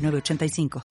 [0.00, 0.82] 906985.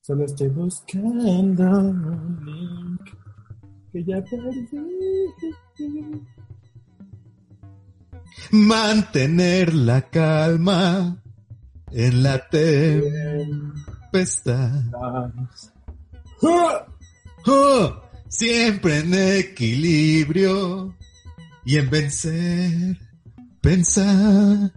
[0.00, 3.02] Solo estoy buscando un link
[3.92, 4.66] que ya perdí.
[8.50, 11.22] Mantener la calma
[11.90, 13.60] en la tempestad.
[18.28, 20.94] Siempre en equilibrio
[21.64, 22.98] y en vencer,
[23.60, 24.72] pensar.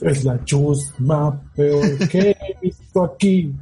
[0.00, 3.54] Es la chusma peor que he visto aquí.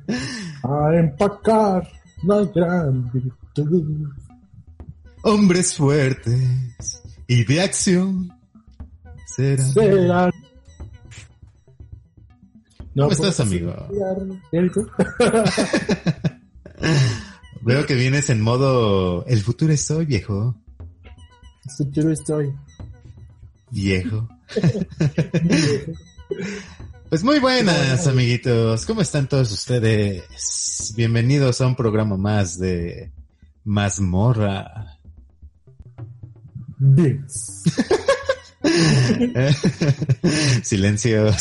[0.62, 1.86] A empacar
[2.22, 4.09] la gran virtud.
[5.22, 8.33] Hombres fuertes y de acción
[9.27, 10.33] serán.
[12.94, 13.75] No ¿Cómo estás, puedo amigo?
[17.62, 20.56] Veo que vienes en modo el futuro es hoy, viejo.
[21.77, 22.53] Futuro estoy.
[23.70, 24.28] Viejo.
[27.11, 28.87] Pues muy buenas, amiguitos.
[28.87, 30.95] ¿Cómo están todos ustedes?
[30.97, 33.11] Bienvenidos a un programa más de
[33.65, 34.97] Mazmorra.
[40.62, 41.34] Silencios.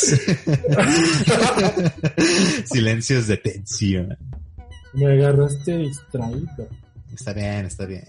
[2.64, 4.18] Silencios de tensión.
[4.92, 6.68] Me agarraste distraído.
[7.14, 8.04] Está bien, está bien.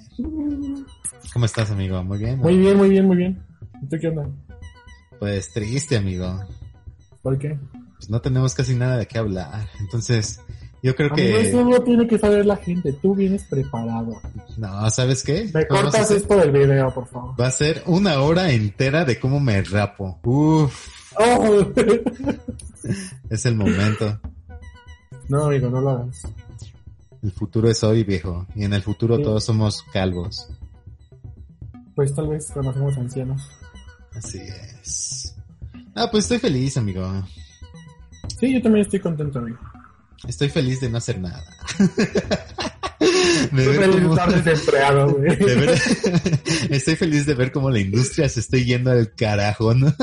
[1.33, 2.03] ¿Cómo estás, amigo?
[2.03, 2.39] Muy bien.
[2.39, 3.43] Muy bien, muy bien, muy bien.
[3.81, 4.27] ¿Y tú qué onda?
[5.19, 6.39] Pues triste, amigo.
[7.21, 7.57] ¿Por qué?
[7.97, 9.67] Pues no tenemos casi nada de qué hablar.
[9.79, 10.39] Entonces,
[10.81, 11.49] yo creo Amigo, que...
[11.49, 12.93] eso no tiene que saber la gente.
[12.93, 14.19] Tú vienes preparado.
[14.57, 15.49] No, ¿sabes qué?
[15.53, 17.39] Me Vamos cortas hacer- esto del video, por favor.
[17.39, 20.19] Va a ser una hora entera de cómo me rapo.
[20.23, 20.87] Uf,
[21.19, 21.65] Oh.
[23.29, 24.19] es el momento.
[25.27, 26.23] no, amigo, no lo hagas.
[27.23, 28.47] El futuro es hoy, viejo.
[28.55, 29.23] Y en el futuro Sí.
[29.23, 30.47] todos somos calvos.
[31.95, 33.41] Pues tal vez cuando somos ancianos.
[34.15, 35.35] Así es.
[35.95, 37.07] Ah, pues estoy feliz, amigo.
[38.39, 39.57] Sí, yo también estoy contento, amigo.
[40.27, 41.43] Estoy feliz de no hacer nada.
[42.99, 45.35] de Estoy ver feliz de cómo- estar desempleado, güey.
[45.37, 45.79] de ver-
[46.69, 49.93] estoy feliz de ver cómo la industria se está yendo al carajo, ¿no?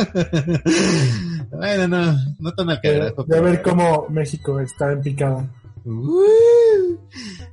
[1.50, 3.24] bueno, no, no tan al De, carajo.
[3.24, 5.46] de ver cómo México está en picada.
[5.88, 6.98] Uh,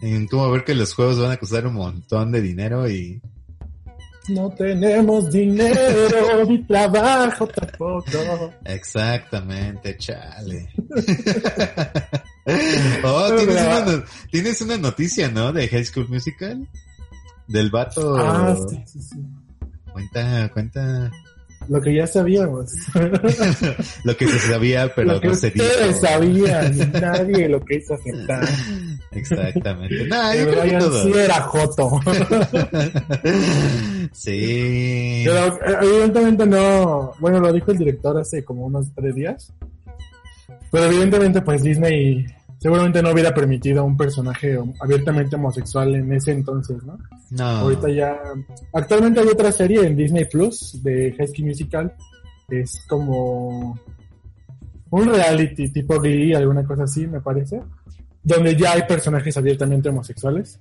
[0.01, 3.21] en cómo ver que los juegos van a costar un montón de dinero y
[4.27, 8.51] No tenemos dinero ni trabajo tampoco.
[8.65, 10.67] exactamente, chale.
[13.05, 15.53] oh, ¿tienes una, tienes una noticia, ¿no?
[15.53, 16.67] De High School Musical.
[17.47, 18.17] Del vato.
[18.17, 19.15] Ah, sí, sí, sí.
[19.93, 21.09] Cuenta, cuenta
[21.67, 22.71] Lo que ya sabíamos.
[24.03, 25.65] lo que se sabía, pero lo que no se dijo.
[25.65, 26.91] ustedes sabían.
[26.93, 28.47] Nadie lo quiso aceptar.
[29.11, 30.07] Exactamente.
[30.07, 31.03] No, yo creo que todo.
[31.03, 32.01] sí era joto.
[34.11, 35.23] sí.
[35.25, 37.13] Pero eh, evidentemente no.
[37.19, 39.53] Bueno, lo dijo el director hace como unos tres días.
[40.71, 42.25] Pero evidentemente, pues Disney
[42.59, 46.97] seguramente no hubiera permitido a un personaje abiertamente homosexual en ese entonces, ¿no?
[47.31, 47.43] No.
[47.43, 48.17] Ahorita ya.
[48.73, 51.93] Actualmente hay otra serie en Disney Plus de High School Musical.
[52.49, 53.79] Es como
[54.89, 57.61] un reality tipo Glee, alguna cosa así, me parece.
[58.23, 60.59] Donde ya hay personajes abiertamente homosexuales.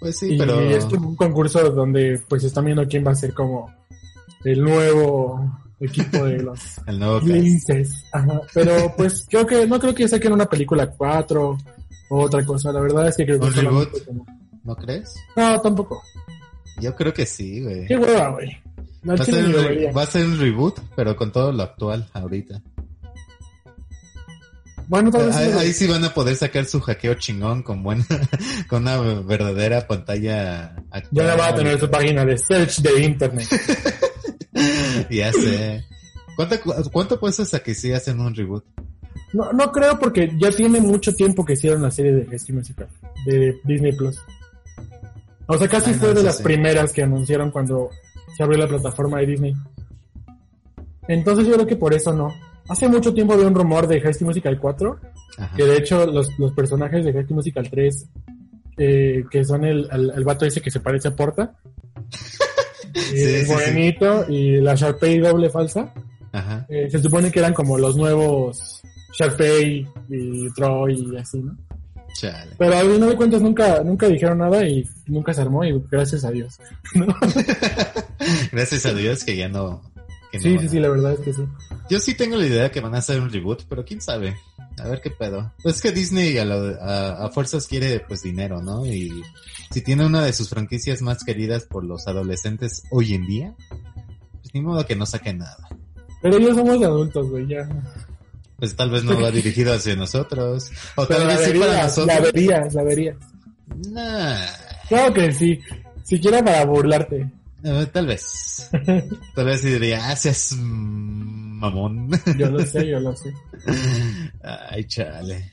[0.00, 0.60] Pues sí, y pero.
[0.60, 3.70] es como un concurso donde pues están viendo quién va a ser como
[4.44, 7.20] el nuevo equipo de los El nuevo.
[7.20, 8.04] Linces.
[8.12, 8.40] Ajá.
[8.54, 11.58] Pero pues creo que no creo que saquen una película 4
[12.10, 12.72] o otra cosa.
[12.72, 14.06] La verdad es que creo que ¿Un solamente reboot?
[14.06, 14.26] como-
[14.64, 15.14] ¿No crees?
[15.36, 16.02] No, tampoco.
[16.80, 17.86] Yo creo que sí, güey.
[17.86, 18.50] Qué hueva, güey.
[19.02, 22.60] No, Va va a ser un reboot, pero con todo lo actual ahorita.
[24.88, 28.04] Bueno, tal vez Ahí, ahí sí van a poder sacar su hackeo chingón con buena,
[28.68, 31.26] con una verdadera pantalla actual.
[31.26, 33.46] ya va a tener su página de search de internet.
[35.10, 35.84] ya sé.
[36.36, 38.64] ¿Cuánto, cu- ¿Cuánto cuesta a que sí hacen un reboot?
[39.32, 42.88] No, no creo porque ya tiene mucho tiempo que hicieron la serie de School Musical
[43.26, 44.18] de Disney Plus.
[45.46, 46.42] O sea, casi Ah, no, fue de las sí.
[46.42, 47.90] primeras que anunciaron cuando
[48.36, 49.54] se abrió la plataforma de Disney.
[51.08, 52.34] Entonces yo creo que por eso no.
[52.68, 55.00] Hace mucho tiempo había un rumor de High School Musical 4,
[55.38, 55.56] Ajá.
[55.56, 58.08] que de hecho los, los personajes de High School Musical 3
[58.76, 61.54] eh, que son el, el, el vato ese que se parece a Porta.
[62.98, 65.92] Sí, el sí, morenito y la Sharpay doble falsa.
[66.32, 66.66] Ajá.
[66.68, 68.82] Eh, se supone que eran como los nuevos
[69.18, 71.56] Sharpay y Troy y así, ¿no?
[72.14, 72.52] Chale.
[72.58, 76.24] Pero al final de cuentas nunca, nunca dijeron nada y nunca se armó y gracias
[76.24, 76.58] a Dios.
[76.94, 77.06] ¿no?
[78.52, 79.80] Gracias a Dios que ya no.
[80.30, 81.42] Que Sí, sí, a- sí, la verdad es que sí.
[81.90, 84.36] Yo sí tengo la idea que van a hacer un reboot, pero quién sabe.
[84.78, 85.52] A ver qué pedo.
[85.62, 88.86] Pues es que Disney a, lo- a, a fuerzas quiere pues dinero, ¿no?
[88.86, 89.22] Y
[89.70, 94.54] si tiene una de sus franquicias más queridas por los adolescentes hoy en día, pues
[94.54, 95.68] ni modo que no saque nada.
[96.22, 97.68] Pero ya somos adultos, güey, ya.
[98.56, 100.70] Pues tal vez no va dirigido hacia nosotros.
[100.96, 102.32] O Pero tal la vez sí para verías, la nosotros.
[102.32, 103.16] verías, la verías.
[103.90, 104.46] Nah,
[104.88, 105.60] Claro que sí.
[106.02, 107.30] Siquiera para burlarte.
[107.64, 108.70] Eh, tal vez.
[109.34, 112.10] Tal vez sí diría, ah, seas mamón.
[112.36, 113.34] Yo lo sé, yo lo sé.
[114.42, 115.52] Ay, chale.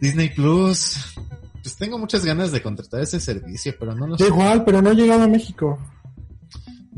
[0.00, 1.16] Disney Plus.
[1.62, 4.26] Pues tengo muchas ganas de contratar ese servicio, pero no lo sé.
[4.26, 5.78] igual, pero no ha llegado a México.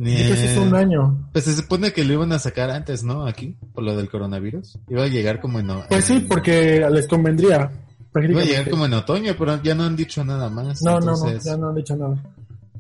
[0.03, 1.29] Que hace un año.
[1.33, 3.27] Pues se supone que lo iban a sacar antes, ¿no?
[3.27, 4.79] Aquí, por lo del coronavirus.
[4.89, 5.69] Iba a llegar como en...
[5.89, 7.71] Pues sí, porque les convendría.
[8.15, 10.83] Iba a llegar como en otoño, pero ya no han dicho nada más.
[10.83, 12.17] No, no, no, ya no han dicho nada.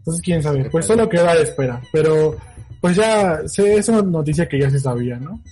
[0.06, 0.70] Entonces, quién sabe.
[0.70, 1.80] Pues solo queda de espera.
[1.92, 2.36] Pero,
[2.80, 5.42] pues ya, es una noticia que ya se sabía, ¿no?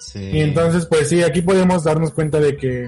[0.00, 0.20] Sí.
[0.20, 2.84] Y entonces, pues sí, aquí podemos darnos cuenta de que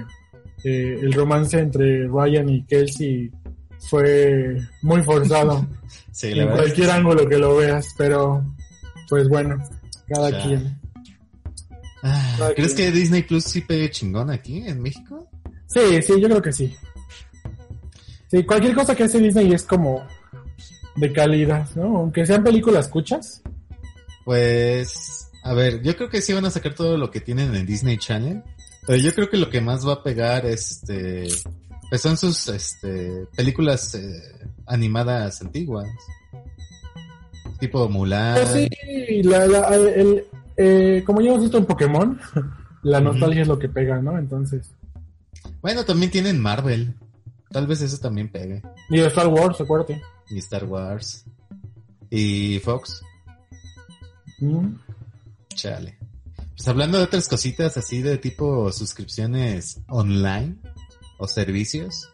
[0.63, 3.31] eh, el romance entre Ryan y Kelsey
[3.79, 5.65] fue muy forzado
[6.11, 6.91] Sí, en cualquier sí.
[6.93, 8.43] ángulo que lo veas, pero
[9.09, 9.57] pues bueno,
[10.07, 10.43] cada Ya.
[10.43, 10.79] quien.
[12.03, 12.91] Ah, Cada ¿Crees quien.
[12.93, 15.27] que Disney Plus sí pegue chingón aquí en México?
[15.67, 16.73] Sí, sí, yo creo que sí.
[18.31, 20.05] Sí, cualquier cosa que hace Disney es como
[20.99, 21.97] de calidad, ¿no?
[21.97, 23.41] Aunque sean películas escuchas.
[24.25, 27.65] Pues, a ver, yo creo que sí van a sacar todo lo que tienen en
[27.65, 28.43] Disney Channel,
[28.85, 31.27] pero yo creo que lo que más va a pegar, este,
[31.89, 34.21] pues son sus, este, películas eh,
[34.67, 35.87] animadas antiguas,
[37.59, 38.35] tipo Mulan.
[38.35, 40.25] Pues sí, la, la- el,
[40.57, 42.19] eh, como ya hemos visto en Pokémon,
[42.83, 44.17] la nostalgia es lo que pega, ¿no?
[44.17, 44.71] Entonces.
[45.61, 46.93] Bueno, también tienen Marvel,
[47.49, 50.01] tal vez eso también pegue, Y Star Wars, acuérdate.
[50.29, 51.25] Y Star Wars,
[52.09, 53.01] y Fox,
[54.39, 54.75] Mm.
[55.53, 55.97] chale.
[56.55, 60.55] Pues hablando de otras cositas así de tipo suscripciones online
[61.17, 62.09] o servicios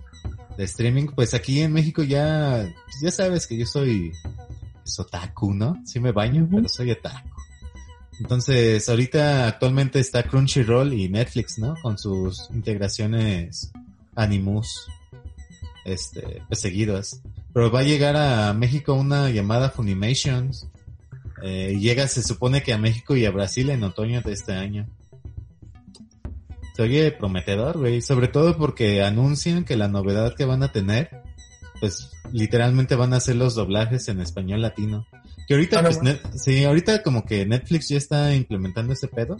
[0.57, 2.67] de streaming, pues aquí en México ya,
[3.01, 4.12] ya sabes que yo soy
[4.83, 5.81] pues, otaku, ¿no?
[5.85, 7.41] Sí me baño, pero soy otaku.
[8.19, 11.75] Entonces, ahorita actualmente está Crunchyroll y Netflix, ¿no?
[11.81, 13.71] Con sus integraciones
[14.15, 14.88] Animus,
[15.83, 17.21] este, pues seguidas.
[17.56, 20.68] Pero va a llegar a México una llamada Funimations.
[21.42, 24.86] Eh, llega, se supone que a México y a Brasil en otoño de este año.
[26.75, 28.02] Se oye prometedor, güey.
[28.02, 31.10] Sobre todo porque anuncian que la novedad que van a tener,
[31.80, 35.07] pues literalmente van a hacer los doblajes en español latino.
[35.48, 39.38] Que ahorita, Ah, pues, net- sí, ahorita como que Netflix ya está implementando ese pedo.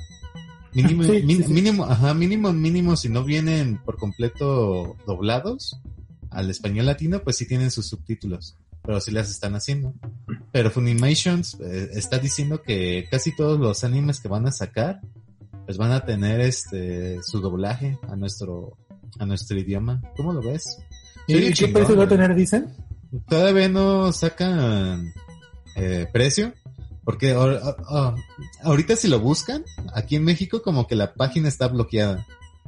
[0.74, 1.52] Mínimo, Sí, min- sí, sí.
[1.54, 5.78] mínimo, ajá, mínimo, mínimo, si no vienen por completo doblados
[6.36, 9.94] al español latino, pues sí tienen sus subtítulos, pero sí las están haciendo.
[10.52, 15.02] Pero Funimations eh, está diciendo que casi todos los animes que van a sacar,
[15.66, 18.78] pues van a tener este su doblaje a nuestro
[19.18, 20.02] a nuestro idioma.
[20.18, 20.78] ¿Cómo lo ves?
[21.28, 22.76] ¿Y qué chingón, precio va a tener, dicen?
[23.28, 25.14] Todavía no sacan
[25.76, 26.54] eh, precio.
[27.06, 28.16] Porque ah, ah,
[28.64, 32.26] ahorita si lo buscan, aquí en México como que la página está bloqueada.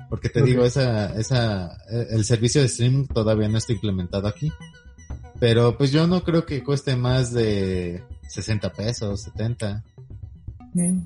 [0.10, 4.52] Porque te digo, esa, esa, eh, el servicio de streaming todavía no está implementado aquí.
[5.40, 9.84] Pero pues yo no creo que cueste más de 60 pesos, 70.
[10.74, 11.02] Mm.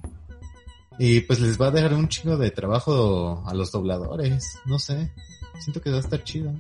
[0.99, 4.57] Y pues les va a dejar un chingo de trabajo a los dobladores.
[4.65, 5.11] No sé.
[5.59, 6.53] Siento que va a estar chido.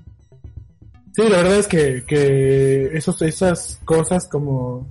[1.15, 4.89] Sí, la verdad es que, que esos, esas cosas como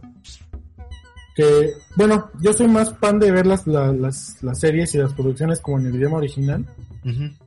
[1.34, 5.14] que, bueno, yo soy más fan de ver las, la- las, las series y las
[5.14, 6.66] producciones como en el idioma original,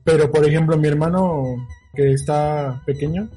[0.03, 3.29] Pero por ejemplo mi hermano que está pequeño,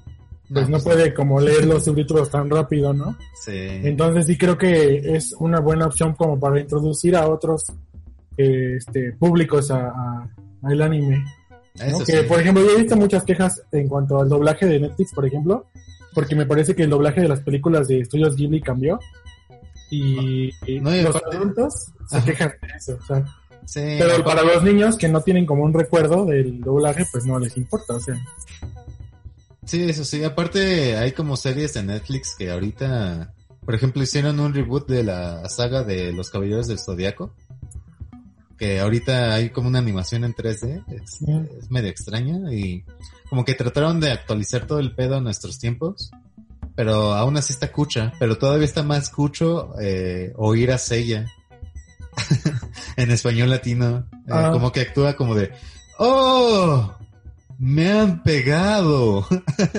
[0.53, 3.17] pues no pues, puede como leer los subtítulos tan rápido, ¿no?
[3.45, 3.53] Sí.
[3.55, 7.65] Entonces sí creo que es una buena opción como para introducir a otros
[8.39, 10.29] eh, este, públicos a, a-
[10.63, 11.25] al anime.
[11.75, 12.13] Que, sí.
[12.27, 15.67] por ejemplo, yo he visto muchas quejas en cuanto al doblaje de Netflix, por ejemplo,
[16.15, 18.99] porque me parece que el doblaje de las películas de estudios Ghibli cambió.
[19.91, 22.27] Y, y No, y los aparte- adultos se Ajá.
[22.27, 22.99] quejan de eso.
[23.01, 23.25] o sea,
[23.67, 27.39] Sí, pero para los niños que no tienen como un recuerdo del doblaje, pues no
[27.39, 27.95] les importa.
[27.95, 28.15] O sea,
[29.67, 30.23] Sí, eso sí.
[30.23, 35.49] Aparte, hay como series de Netflix que ahorita, por ejemplo, hicieron un reboot de la
[35.49, 37.35] saga de Los Caballeros del Zodiaco.
[38.57, 41.21] que ahorita hay como una animación en 3D, es,
[41.59, 42.85] es medio extraña y
[43.29, 46.11] como que trataron de actualizar todo el pedo a nuestros tiempos,
[46.75, 51.27] pero aún así está cucha, pero todavía está más cucho eh, oír a Seiya
[52.97, 54.51] en español latino, eh, Ah.
[54.53, 55.53] como que actúa como de,
[55.99, 56.93] ¡Oh!
[57.59, 59.27] Me han pegado.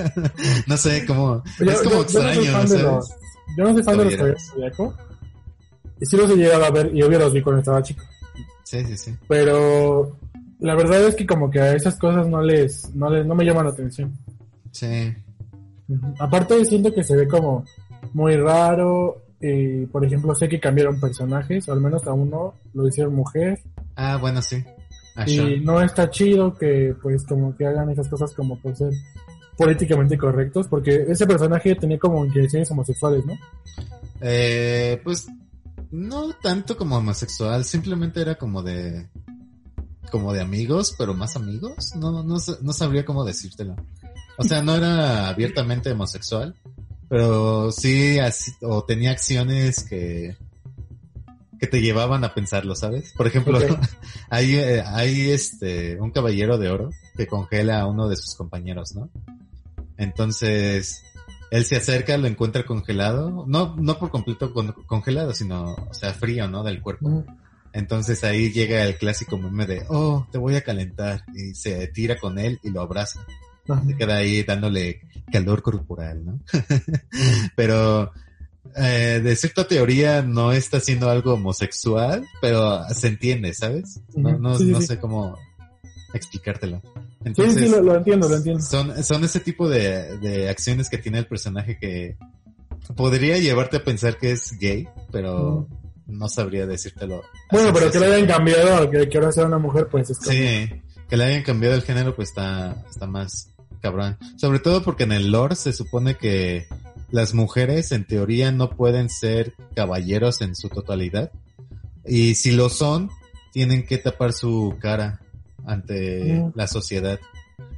[0.66, 2.82] no sé, como, Yo- es como yo- yo no soy extraño, fan ¿no de sabes?
[2.82, 3.10] los-
[3.56, 4.16] Yo no soy fan de los Caballero.
[4.16, 4.94] Caballeros Zodiaco.
[6.00, 8.04] Y sí los he llegado a ver, y obvio los vi cuando estaba chico.
[8.64, 9.14] Sí, sí, sí.
[9.28, 10.16] Pero
[10.60, 13.44] la verdad es que como que a esas cosas no les, no les, no me
[13.44, 14.16] llaman la atención.
[14.72, 15.14] Sí.
[16.18, 17.64] Aparte siento que se ve como
[18.12, 19.22] muy raro.
[19.40, 23.60] Y, por ejemplo, sé que cambiaron personajes, o al menos a uno lo hicieron mujer.
[23.94, 24.64] Ah, bueno, sí.
[25.26, 28.92] Y no está chido que pues como que hagan esas cosas como por ser
[29.56, 33.36] políticamente correctos, porque ese personaje tenía como intenciones homosexuales, ¿no?
[34.20, 35.26] Eh, pues
[35.90, 39.08] no tanto como homosexual, simplemente era como de
[40.10, 41.94] como de amigos, pero más amigos.
[41.96, 43.76] No, no, no sabría cómo decírtelo.
[44.38, 46.54] O sea, no era abiertamente homosexual,
[47.08, 50.36] pero sí así, o tenía acciones que
[51.58, 53.12] que te llevaban a pensarlo, ¿sabes?
[53.16, 53.58] Por ejemplo,
[54.30, 58.94] hay, eh, hay este un caballero de oro que congela a uno de sus compañeros,
[58.94, 59.10] ¿no?
[59.96, 61.02] Entonces,
[61.50, 66.14] él se acerca, lo encuentra congelado, no, no por completo con- congelado, sino, o sea,
[66.14, 66.62] frío, ¿no?
[66.62, 67.08] Del cuerpo.
[67.08, 67.26] Ujú.
[67.72, 72.18] Entonces ahí llega el clásico meme de, oh, te voy a calentar, y se tira
[72.18, 73.26] con él y lo abraza.
[73.86, 76.40] Se queda ahí dándole calor corporal, ¿no?
[77.56, 78.12] pero,
[78.76, 84.00] eh, de cierta teoría no está haciendo algo homosexual, pero se entiende, ¿sabes?
[84.14, 84.86] No, no, Sí, sí, no sí.
[84.86, 85.36] sé cómo
[86.14, 86.80] explicártelo.
[86.84, 88.62] Sí, Entonces, sí, lo, lo entiendo, lo entiendo.
[88.62, 92.16] son, son ese tipo de, de acciones que tiene el personaje que
[92.96, 95.68] podría llevarte a pensar que es gay, pero
[96.06, 97.22] no sabría decírtelo.
[97.52, 100.30] Bueno, pero que le hayan cambiado, que, que ahora sea una mujer, pues es como...
[100.32, 100.70] Sí,
[101.08, 104.16] que le hayan cambiado el género, pues está, está más cabrón.
[104.36, 106.66] Sobre todo porque en el lore se supone que
[107.10, 111.30] las mujeres en teoría no pueden ser caballeros en su totalidad.
[112.06, 113.10] Y si lo son,
[113.52, 115.20] tienen que tapar su cara
[115.66, 116.52] ante Mm.
[116.54, 117.18] la sociedad.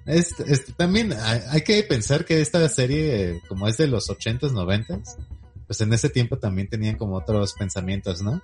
[0.06, 4.52] Este, este, también hay, hay que pensar que esta serie, como es de los 80s,
[4.52, 5.16] 90s,
[5.66, 8.40] pues en ese tiempo también tenían como otros pensamientos, ¿no?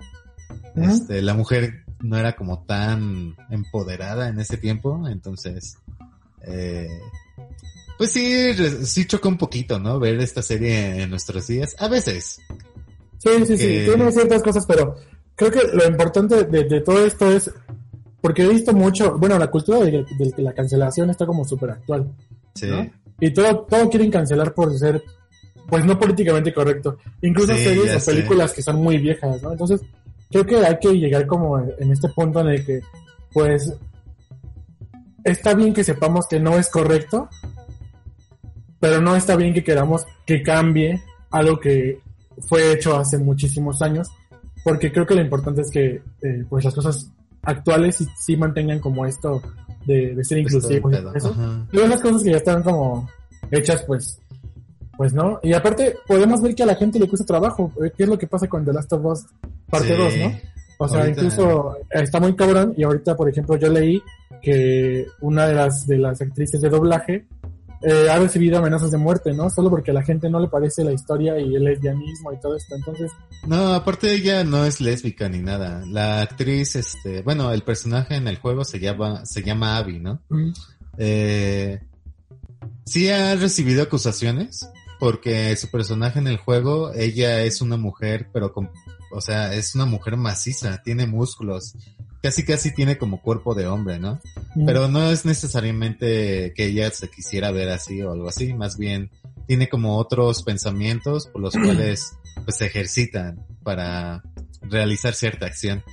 [0.75, 5.77] Este, la mujer no era como tan empoderada en ese tiempo, entonces,
[6.43, 6.87] eh,
[7.97, 8.53] pues sí,
[8.85, 9.99] sí choca un poquito, ¿no?
[9.99, 12.39] Ver esta serie en nuestros días, a veces.
[13.17, 14.95] Sí, sí, sí, tiene ciertas cosas, pero
[15.35, 17.51] creo que lo importante de, de todo esto es,
[18.21, 22.11] porque he visto mucho, bueno, la cultura de, de la cancelación está como súper actual,
[22.53, 22.87] Sí, ¿no?
[23.19, 25.03] Y todo, todo quieren cancelar por ser,
[25.67, 26.97] pues no políticamente correcto.
[27.23, 28.11] Incluso Sí, series o sé.
[28.11, 29.51] películas que son muy viejas, ¿no?
[29.51, 29.81] Entonces,
[30.29, 32.81] creo que hay que llegar como en este punto en el que,
[33.33, 33.73] pues,
[35.27, 37.29] está bien que sepamos que no es correcto,
[38.79, 41.99] pero no está bien que queramos que cambie algo que
[42.47, 44.09] fue hecho hace muchísimos años,
[44.63, 47.11] porque creo que lo importante es que eh, pues las cosas
[47.43, 49.41] actuales sí, sí mantengan como esto
[49.85, 50.93] de, de ser pues, inclusivos.
[51.71, 53.09] Luego las cosas que ya están como
[53.51, 54.19] hechas, pues,
[54.97, 55.39] pues no.
[55.43, 57.71] Y aparte, podemos ver que a la gente le cuesta trabajo.
[57.83, 59.25] eh, ¿Qué es lo que pasa con The Last of Us
[59.69, 59.93] parte Sí.
[59.97, 60.56] 2, no?
[60.79, 62.73] O sea, Ahorita- incluso está muy cabrón.
[62.77, 64.01] Y ahorita, por ejemplo, yo leí
[64.41, 67.25] que una de las, de las actrices de doblaje
[67.83, 69.49] eh, ha recibido amenazas de muerte, ¿no?
[69.51, 72.55] Solo porque a la gente no le parece la historia y el lesbianismo y todo
[72.55, 72.75] esto.
[72.75, 73.11] Entonces,
[73.45, 75.83] No, aparte ella no es lésbica ni nada.
[75.87, 80.21] La actriz, este, bueno, el personaje en el juego se llama, se llama Abby, ¿no?
[80.29, 80.51] mm,
[80.99, 81.79] Eh,
[82.85, 84.67] sí ha recibido acusaciones
[84.99, 88.71] porque su personaje en el juego, ella es una mujer, pero con,
[89.11, 91.75] o sea, es una mujer maciza, tiene músculos,
[92.21, 94.19] casi casi tiene como cuerpo de hombre, ¿no?
[94.55, 98.77] mm, Pero no es necesariamente que ella se quisiera ver así o algo así, más
[98.77, 99.11] bien
[99.47, 104.23] tiene como otros pensamientos por los cuales pues se ejercitan para
[104.61, 105.83] realizar cierta acción.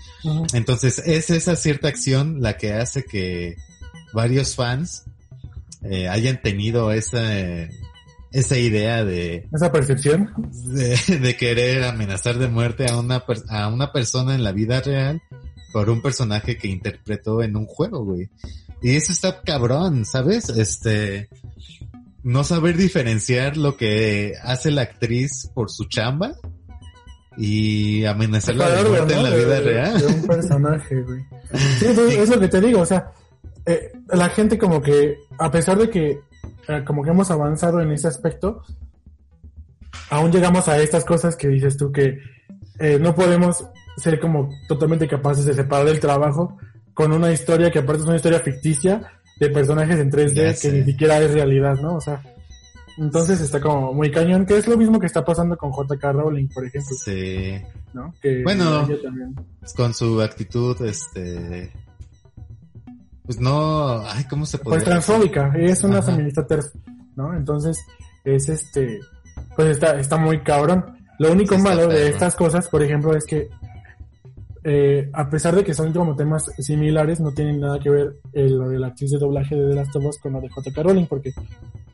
[0.52, 3.56] Entonces es esa cierta acción la que hace que
[4.12, 5.04] varios fans
[5.82, 7.70] eh, hayan tenido esa, eh,
[8.34, 10.30] esa idea de, esa percepción.
[10.64, 15.22] de, de querer amenazar de muerte a una, a una persona en la vida real
[15.72, 18.28] por un personaje que interpretó en un juego, güey.
[18.82, 20.48] Y eso está cabrón, ¿sabes?
[20.50, 21.28] Este,
[22.24, 26.34] no saber diferenciar lo que hace la actriz por su chamba
[27.36, 29.20] y amenazarla de muerte ¿no?
[29.26, 30.00] en la vida de- real.
[30.00, 31.20] de un personaje, güey.
[31.78, 33.12] Sí, sí, es lo que te digo, o sea,
[33.64, 36.18] eh, la gente como que, a pesar de que
[36.68, 38.62] eh, como que hemos avanzado en ese aspecto,
[40.10, 42.18] aún llegamos a estas cosas que dices tú que
[42.78, 43.64] eh, no podemos
[43.96, 46.58] ser como totalmente capaces de separar el trabajo
[46.92, 50.72] con una historia que aparte es una historia ficticia de personajes en 3D Ya que
[50.76, 51.96] ni siquiera es realidad, ¿no?
[51.96, 52.22] O sea,
[52.96, 56.48] entonces está como muy cañón, que es lo mismo que está pasando con JK Rowling,
[56.48, 57.60] por ejemplo, Sí.
[57.92, 58.14] ¿no?
[58.20, 58.88] Que Bueno.
[59.76, 61.72] Con su actitud, este...
[63.24, 64.00] Pues no...
[64.06, 66.10] Ay, ¿cómo se puede Pues transfóbica, es una Ajá.
[66.12, 66.66] feminista terf,
[67.16, 67.34] ¿no?
[67.34, 67.78] Entonces,
[68.24, 69.00] es este,
[69.56, 70.84] pues está, está muy cabrón.
[71.18, 73.48] Lo único Sí, malo de estas cosas, por ejemplo, es que
[74.64, 78.48] eh, a pesar de que son como temas similares, no tienen nada que ver eh,
[78.48, 80.82] lo de la actriz de doblaje de The Last of Us con lo de J.K.
[80.82, 81.32] Rowling, porque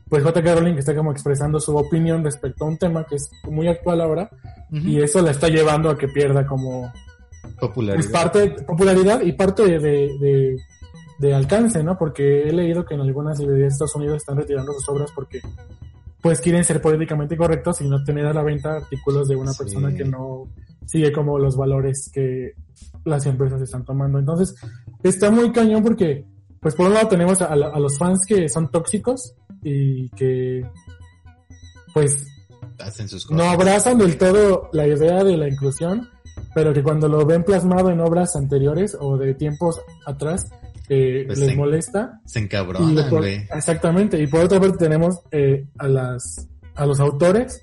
[0.09, 0.55] pues J.K.
[0.55, 4.29] Rowling está como expresando su opinión respecto a un tema que es muy actual ahora,
[4.71, 6.91] y eso la está llevando a que pierda como
[7.59, 8.03] Popularidad.
[8.03, 10.57] pues parte de popularidad y parte de, de, de-
[11.21, 11.97] de alcance, ¿no?
[11.97, 15.39] Porque he leído que en algunas librerías de Estados Unidos están retirando sus obras porque
[16.21, 19.59] pues quieren ser políticamente correctos y no tener a la venta artículos de una Sí.
[19.63, 20.47] persona que no
[20.85, 22.53] sigue como los valores que
[23.05, 24.19] las empresas están tomando.
[24.19, 24.55] Entonces,
[25.03, 26.25] está muy cañón porque,
[26.59, 30.63] pues por un lado tenemos a, la- a los fans que son tóxicos y que
[31.93, 32.27] pues
[32.79, 36.09] Hacen sus no abrazan del todo la idea de la inclusión,
[36.55, 40.49] pero que cuando lo ven plasmado en obras anteriores o de tiempos atrás,
[40.93, 42.19] eh, Pues les molesta.
[42.25, 43.47] Se encabronan, por- güey.
[43.55, 44.21] exactamente.
[44.21, 47.61] Y por otra parte tenemos eh, a las a los autores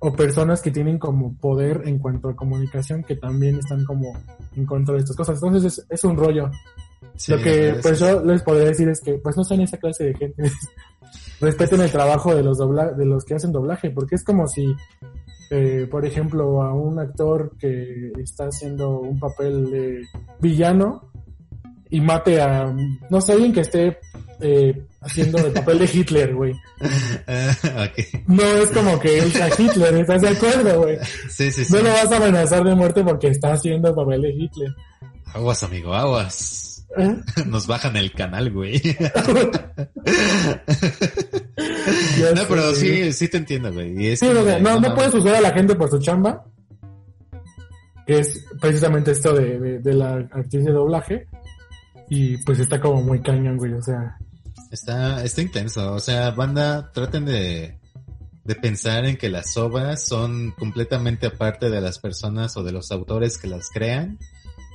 [0.00, 4.12] o personas que tienen como poder en cuanto a comunicación que también están como
[4.54, 5.36] en contra de estas cosas.
[5.42, 6.50] Entonces es, es un rollo.
[7.16, 10.04] Sí, Lo que pues yo les podría decir es que pues no sean esa clase
[10.04, 10.42] de gente.
[11.40, 14.74] Respeten el trabajo de los dobla de los que hacen doblaje, porque es como si
[15.50, 20.02] eh, por ejemplo, a un actor que está haciendo un papel de
[20.40, 21.07] villano
[21.90, 22.72] y mate a,
[23.10, 23.98] no sé, alguien que esté
[24.40, 26.54] eh, haciendo el papel de Hitler, güey.
[28.26, 30.98] No es como que él sea Hitler, ¿estás de acuerdo, güey?
[31.28, 31.72] Sí, sí, sí.
[31.72, 34.74] No lo vas a amenazar de muerte porque está haciendo el papel de Hitler.
[35.34, 36.86] Aguas, amigo, aguas.
[36.96, 37.16] ¿Eh?
[37.46, 38.80] Nos bajan el canal, güey.
[42.34, 44.16] No, pero sí, sí te entiendo, güey.
[44.16, 46.44] Sí, de, no, no puedes juzgar a la gente por su chamba,
[48.06, 51.26] que es precisamente esto de, de, de la actriz de doblaje,
[52.08, 54.16] y pues está como muy cañón, güey, o sea,
[54.70, 55.94] Está, está intenso.
[55.94, 57.78] O sea, banda, traten de,
[58.44, 62.90] de pensar en que las obras son completamente aparte de las personas o de los
[62.90, 64.18] autores que las crean.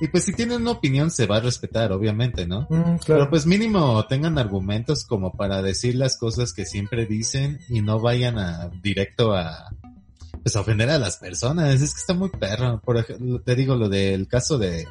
[0.00, 2.62] Y pues si tienen una opinión se va a respetar, obviamente, ¿no?
[2.62, 3.30] mm, Pero claro.
[3.30, 8.38] pues mínimo tengan argumentos como para decir las cosas que siempre dicen y no vayan
[8.38, 9.70] a directo a
[10.42, 11.80] pues a ofender a las personas.
[11.80, 12.80] Es que está muy perro.
[12.84, 14.86] Por ejemplo, te digo lo del caso de,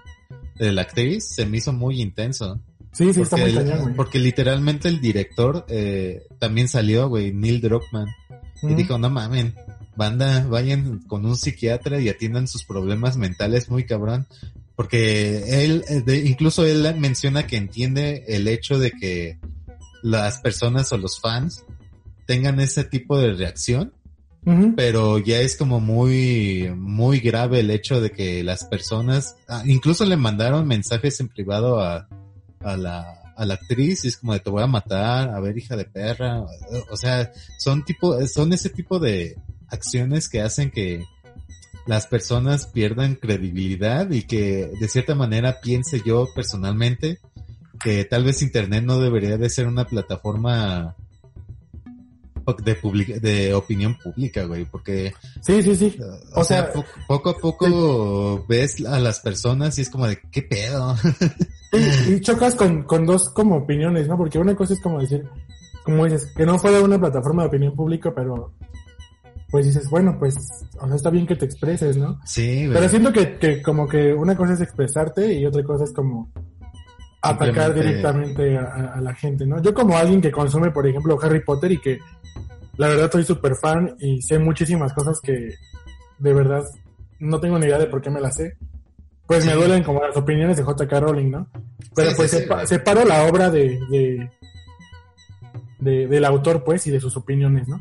[0.55, 2.59] de la actriz se me hizo muy intenso.
[2.91, 3.95] Sí, sí, está Porque, muy el- cañón, güey.
[3.95, 8.07] porque literalmente el director eh, también salió, güey, Neil Druckmann.
[8.61, 9.55] Y dijo, no mamen,
[9.97, 14.25] banda, vayan con un psiquiatra y atiendan sus problemas mentales muy cabrón.
[14.75, 19.37] Porque él, eh, de- incluso él menciona que entiende el hecho de que
[20.01, 21.63] las personas o los fans
[22.25, 23.91] tengan ese tipo de reacción,
[24.75, 30.05] pero ya es como muy, muy grave el hecho de que las personas, ah, incluso
[30.05, 32.07] le mandaron mensajes en privado a,
[32.59, 35.57] a la, a la actriz y es como de te voy a matar, a ver
[35.57, 36.41] hija de perra,
[36.89, 39.37] o sea, son tipo, son ese tipo de
[39.69, 41.03] acciones que hacen que
[41.85, 47.19] las personas pierdan credibilidad y que de cierta manera piense yo personalmente
[47.83, 50.95] que tal vez internet no debería de ser una plataforma
[52.63, 55.97] de public- de opinión pública, güey, porque Sí, sí, sí.
[56.33, 60.07] o, O sea, sea, po- poco a poco ves a las personas y es como
[60.07, 60.95] de qué pedo.
[61.71, 64.17] Y, y chocas con, con dos como opiniones, ¿no?
[64.17, 65.23] Porque una cosa es como decir,
[65.83, 68.51] como dices, que no fuera una plataforma de opinión pública, pero
[69.51, 70.35] pues dices, bueno, pues,
[70.79, 72.19] o sea, está bien que te expreses, ¿no?
[72.25, 72.73] sí, güey.
[72.73, 76.31] Pero siento que, que como que una cosa es expresarte y otra cosa es como
[77.29, 79.61] atacar directamente a, la gente, ¿no?
[79.61, 81.99] Yo como alguien que consume, por ejemplo, Harry Potter y que
[82.77, 85.53] la verdad soy súper fan y sé muchísimas cosas que
[86.19, 86.63] de verdad
[87.19, 88.57] no tengo ni idea de por qué me las sé,
[89.27, 90.99] pues me duelen como las opiniones de J.K.
[90.99, 91.47] Rowling, ¿no?
[91.95, 94.29] Pero Sí, pues sí, sepa- separo la obra de, de,
[95.79, 97.79] de- del autor, pues, y de sus opiniones, ¿no?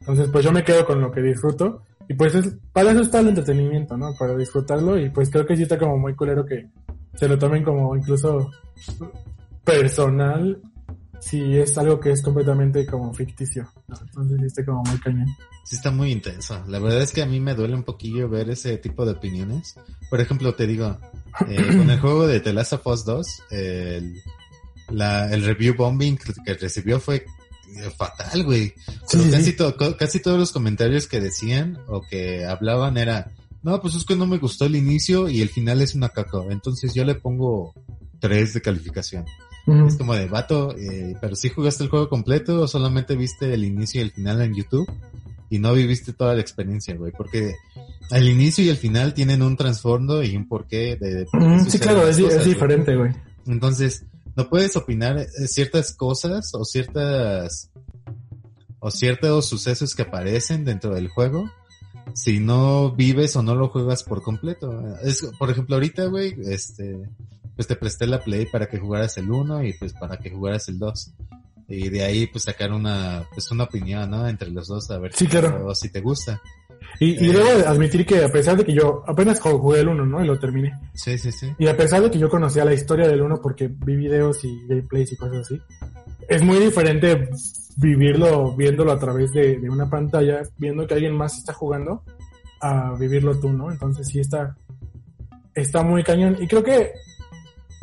[0.00, 1.82] Entonces, pues yo me quedo con lo que disfruto.
[2.08, 4.14] Y pues es, para eso está el entretenimiento, ¿no?
[4.18, 4.98] Para disfrutarlo.
[4.98, 6.66] Y pues creo que sí está como muy culero que
[7.14, 8.50] se lo tomen como incluso
[9.64, 10.60] personal
[11.20, 13.68] si es algo que es completamente como ficticio.
[13.86, 13.96] ¿no?
[14.00, 15.28] Entonces sí está como muy cañón.
[15.64, 16.60] Sí está muy intenso.
[16.66, 19.76] La verdad es que a mí me duele un poquillo ver ese tipo de opiniones.
[20.10, 20.98] Por ejemplo, te digo,
[21.48, 24.20] eh, con el juego de The Last of Us 2, el,
[24.90, 27.24] la, el review bombing que recibió fue
[27.76, 28.74] eh, fatal, güey.
[29.06, 29.52] Sí, casi, sí.
[29.56, 33.30] to- casi todos los comentarios que decían o que hablaban era,
[33.62, 36.38] no, pues es que no me gustó el inicio y el final es una caca.
[36.50, 37.74] Entonces yo le pongo
[38.20, 39.24] 3 de calificación.
[39.86, 43.64] Es como de vato, eh, pero si jugaste el juego completo o solamente viste el
[43.64, 44.90] inicio y el final en YouTube
[45.50, 47.54] y no viviste toda la experiencia, güey, porque
[48.10, 51.26] el inicio y el final tienen un trasfondo y un porqué de...
[51.30, 53.12] por qué Sí, claro, es, cosas, es diferente, güey.
[53.46, 57.70] Entonces, no puedes opinar eh, ciertas cosas o ciertas
[58.80, 61.48] o ciertos sucesos que aparecen dentro del juego
[62.14, 64.70] si no vives o no lo juegas por completo.
[65.02, 67.08] Es, por ejemplo, ahorita, güey, este,
[67.56, 70.68] pues te presté la Play para que jugaras el 1 y pues para que jugaras
[70.68, 71.12] el 2.
[71.68, 74.28] Y de ahí pues sacar una, pues una opinión, ¿no?
[74.28, 75.66] Entre los dos a ver Sí, si, claro.
[75.66, 76.40] o si te gusta.
[77.00, 77.32] Y, y Eh.
[77.32, 80.22] debo de admitir que a pesar de que yo apenas jugué el 1, ¿no?
[80.22, 80.72] Y lo terminé.
[80.94, 81.50] Sí, sí, sí.
[81.58, 84.66] Y a pesar de que yo conocía la historia del 1 porque vi videos y
[84.68, 85.60] gameplays y cosas así,
[86.28, 87.30] es muy diferente
[87.76, 92.02] vivirlo, viéndolo a través de, de una pantalla, viendo que alguien más está jugando,
[92.60, 93.70] a vivirlo tú, ¿no?
[93.70, 94.56] Entonces sí está,
[95.54, 96.36] está muy cañón.
[96.40, 96.92] Y creo que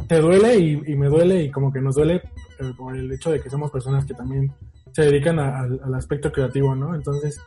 [0.07, 2.15] te duele y, y me duele y como que nos duele
[2.59, 4.51] eh, por el hecho de que somos personas que también
[4.91, 6.95] se dedican a- al- al aspecto creativo, ¿no?
[6.95, 7.39] Entonces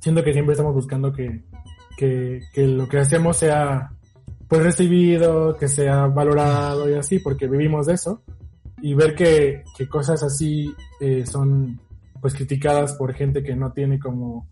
[0.00, 1.42] siento que siempre estamos buscando que,
[1.96, 3.90] que, que lo que hacemos sea
[4.48, 8.22] pues recibido, que sea valorado y así, porque vivimos de eso.
[8.82, 11.80] Y ver que, que cosas así eh, son
[12.20, 14.46] pues criticadas por gente que no tiene como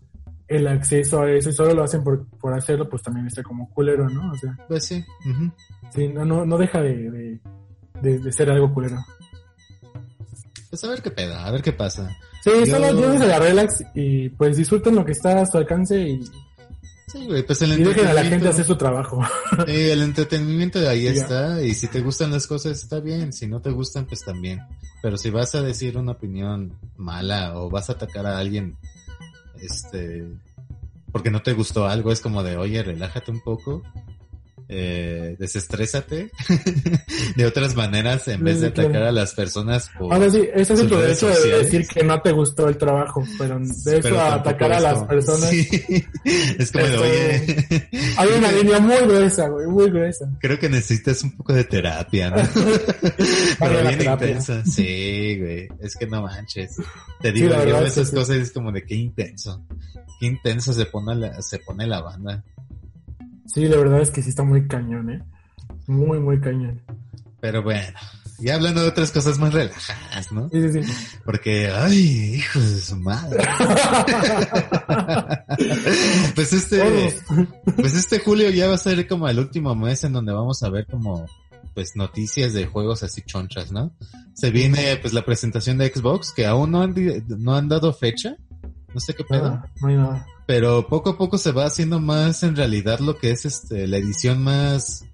[0.47, 3.69] el acceso a eso y solo lo hacen por, por hacerlo, pues también está como
[3.69, 4.31] culero, ¿no?
[4.31, 5.03] O sea, Pues sí.
[5.93, 7.39] sí, no, no, no deja de, de,
[8.01, 8.97] de- de ser algo culero.
[10.69, 12.09] Pues a ver qué pedo, a ver qué pasa.
[12.43, 15.99] Sí, Yo- solo llévense la relax y pues disfruten lo que está a su alcance
[16.01, 16.23] y,
[17.09, 19.21] Sí, güey, pues el y dejen a la gente entretenimiento- hacer su trabajo.
[19.65, 23.47] Sí, el entretenimiento de ahí está, y si te gustan las cosas está bien, si
[23.47, 24.59] no te gustan pues también.
[25.01, 28.75] Pero si vas a decir una opinión mala o vas a atacar a alguien,
[29.61, 30.27] este,
[31.13, 33.83] porque no te gustó algo, es como de, oye, relájate un poco,
[34.69, 36.29] eh, desestrésate
[37.35, 40.13] de otras maneras en vez de atacar a las personas por...
[40.13, 43.57] Ahora sí, ese es tu derecho de decir que no te gustó el trabajo, pero
[43.59, 45.49] de eso pero a atacar a las personas.
[45.49, 45.67] Sí.
[46.59, 50.29] Es como de, Esto- oye, Hay una línea muy gruesa, güey, muy gruesa.
[50.39, 52.37] creo que necesitas un poco de terapia, ¿no?
[53.59, 54.27] Pero bien terapia.
[54.27, 54.63] intensa.
[54.65, 55.67] Sí, güey.
[55.79, 56.75] Es que no manches.
[57.21, 58.15] Te digo, yo esas sí.
[58.15, 59.63] cosas es como de qué intenso.
[60.19, 62.43] Qué intenso se pone la, se pone la banda.
[63.53, 65.23] Sí, la verdad es que sí está muy cañón, ¿eh?
[65.87, 66.81] Muy, muy cañón.
[67.39, 67.97] Pero bueno,
[68.39, 70.49] ya hablando de otras cosas más relajadas, ¿no?
[70.49, 70.93] Sí, sí, sí.
[71.23, 73.37] Porque, ay, hijos de su madre.
[76.35, 77.15] pues este,
[77.75, 80.69] pues este julio ya va a ser como el último mes en donde vamos a
[80.69, 81.25] ver como,
[81.73, 83.91] pues noticias de juegos así chonchas, ¿no?
[84.33, 87.93] Se viene pues la presentación de Xbox que aún no han, di- no han dado
[87.93, 88.35] fecha.
[88.93, 89.61] No sé qué pedo.
[89.81, 90.25] No hay nada.
[90.47, 93.97] Pero poco a poco se va haciendo más en realidad lo que es este la
[93.97, 95.05] edición más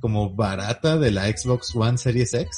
[0.00, 2.48] como barata de la Xbox One Series X.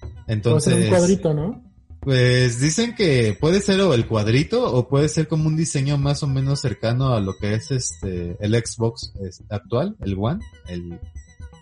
[0.00, 1.62] Ser Entonces, un cuadrito, ¿no?
[2.00, 6.22] pues dicen que puede ser o el cuadrito o puede ser como un diseño más
[6.22, 9.12] o menos cercano a lo que es este el Xbox
[9.48, 11.00] actual, el One, el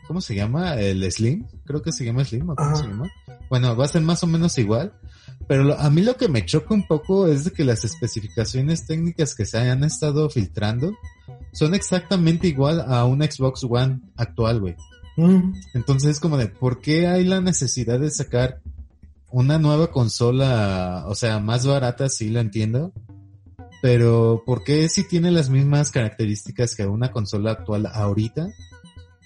[0.06, 0.74] ¿cómo se llama?
[0.74, 2.76] El Slim, creo que se llama Slim o cómo Ajá.
[2.76, 3.10] se llama.
[3.48, 4.92] Bueno, va a ser más o menos igual,
[5.48, 8.86] pero lo- a mí lo que me choca un poco es de que las especificaciones
[8.86, 10.92] técnicas que se han estado filtrando
[11.52, 14.76] son exactamente igual a un Xbox One actual, güey.
[15.16, 18.60] Mm, Entonces es como de, ¿por qué hay la necesidad de sacar
[19.30, 22.92] una nueva consola, o sea, más barata, sí lo entiendo,
[23.82, 28.48] pero ¿por qué si tiene las mismas características que una consola actual ahorita?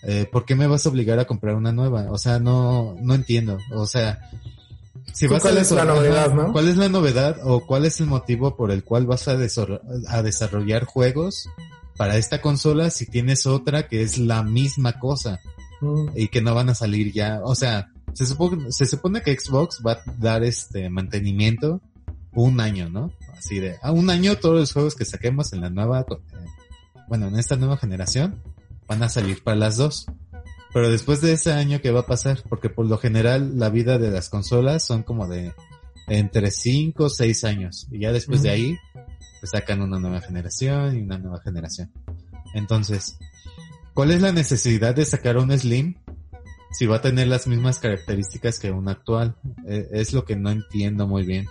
[0.02, 2.06] Eh, ¿Por qué me vas a obligar a comprar una nueva?
[2.10, 3.58] O sea, no, no entiendo.
[3.72, 4.20] O sea,
[5.12, 6.52] si vas ¿cuál a es la novedad, no?
[6.52, 10.84] ¿Cuál es la novedad o cuál es el motivo por el cual vas a, desarrollar
[10.84, 11.48] juegos
[11.96, 15.40] para esta consola si tienes otra que es la misma cosa?
[15.80, 16.08] mm.
[16.14, 17.40] y que no van a salir ya.
[17.42, 21.80] O sea, se supone, se supone que Xbox va a dar este mantenimiento
[22.32, 23.12] un año, ¿no?
[23.36, 26.16] Así de, a un año todos los juegos que saquemos en la nueva, eh,
[27.08, 28.42] bueno, en esta nueva generación,
[28.86, 30.06] van a salir para las dos.
[30.72, 32.42] Pero después de ese año, ¿qué va a pasar?
[32.48, 35.52] Porque por lo general la vida de las consolas son como de
[36.08, 37.86] entre 5 o 6 años.
[37.90, 38.78] Y ya después de ahí,
[39.40, 41.90] pues sacan una nueva generación y una nueva generación.
[42.54, 43.18] Entonces,
[43.94, 45.96] ¿cuál es la necesidad de sacar un Slim
[46.72, 49.36] si va a tener las mismas características que un actual?
[49.66, 51.46] Eh, es lo que no entiendo muy bien.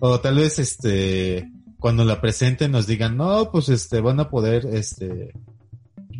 [0.00, 4.66] O tal vez este cuando la presenten nos digan, "No, pues este van a poder
[4.66, 5.32] este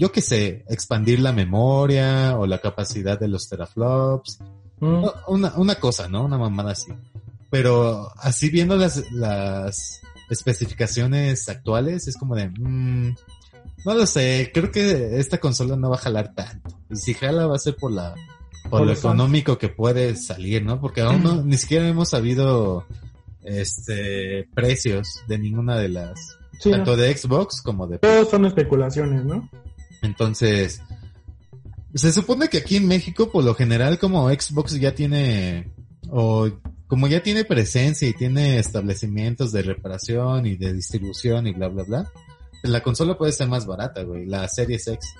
[0.02, 4.40] yo qué sé, expandir la memoria o la capacidad de los teraflops
[4.80, 5.04] Mm.
[5.28, 6.24] una, una cosa, ¿no?
[6.24, 6.90] Una mamada así.
[7.50, 13.14] Pero así viendo las, las especificaciones actuales, es como de, mm,
[13.84, 16.76] no lo sé, creo que esta consola no va a jalar tanto.
[16.90, 18.16] Y si jala va a ser por la,
[18.64, 18.98] por, Por lo fans.
[19.04, 20.80] económico que puede salir, ¿no?
[20.80, 22.84] Porque aún no, ni siquiera hemos sabido,
[23.44, 26.76] este, precios de ninguna de las, Sí, ¿no?
[26.78, 29.48] tanto de Xbox como de Todos son especulaciones, ¿no?
[30.02, 30.82] Entonces,
[31.94, 35.72] se supone que aquí en México, por lo general, como Xbox ya tiene,
[36.10, 36.50] o
[36.86, 41.84] como ya tiene presencia y tiene establecimientos de reparación y de distribución y bla, bla,
[41.84, 42.12] bla,
[42.62, 45.14] la consola puede ser más barata, güey, la Series X,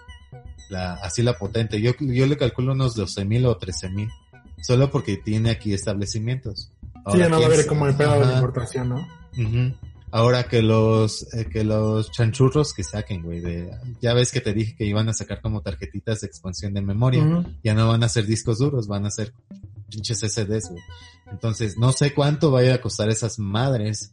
[0.68, 1.80] la, así la potente.
[1.80, 4.08] Yo, yo le calculo unos 12 mil o 13 mil,
[4.62, 6.70] solo porque tiene aquí establecimientos.
[7.10, 9.08] sí, ya no va a ¿quién haber como el pedo de importación, ¿no?
[9.32, 9.74] Ujú.
[10.14, 13.70] Ahora que los eh, que los chanchurros que saquen, güey, de
[14.03, 17.44] ya ves que te dije que iban a sacar como tarjetitas de expansión de memoria,
[17.64, 19.33] ya no van a ser discos duros, van a ser
[19.88, 20.83] pinches SSDs, güey.
[21.31, 24.11] Entonces, no sé cuánto vaya a costar esas madres.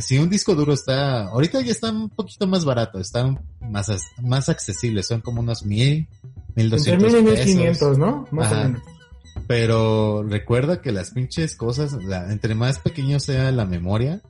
[0.00, 3.88] Si un disco duro está, ahorita ya está un poquito más barato, está más
[4.22, 6.08] más accesible, son como unos mil,
[6.54, 7.46] mil doscientos mil y mil pesos.
[7.46, 8.26] quinientos, ¿no?
[8.30, 8.60] Más Ajá.
[8.60, 8.82] o menos.
[9.46, 14.22] Pero recuerda que las pinches cosas, la- entre más pequeño sea la memoria,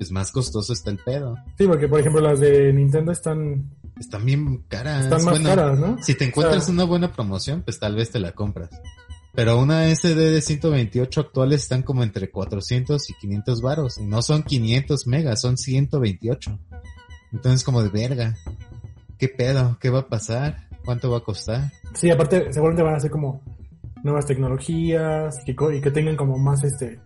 [0.00, 1.36] pues más costoso está el pedo.
[1.58, 5.04] Sí, porque por ejemplo las de Nintendo están, Están bien caras.
[5.04, 6.02] están más Bueno, caras, ¿no?
[6.02, 8.70] Si te encuentras O sea- una buena promoción, pues tal vez te la compras.
[9.34, 13.98] Pero una SD de 128 actuales están como entre 400 y 500 varos.
[13.98, 16.58] Y no son 500 megas, son 128.
[17.30, 18.36] Entonces como de verga.
[19.18, 19.76] ¿Qué pedo?
[19.82, 20.66] ¿Qué va a pasar?
[20.82, 21.70] ¿Cuánto va a costar?
[21.92, 23.42] Sí, aparte seguramente van a ser como
[24.02, 26.98] nuevas tecnologías y que, co- y que tengan como más este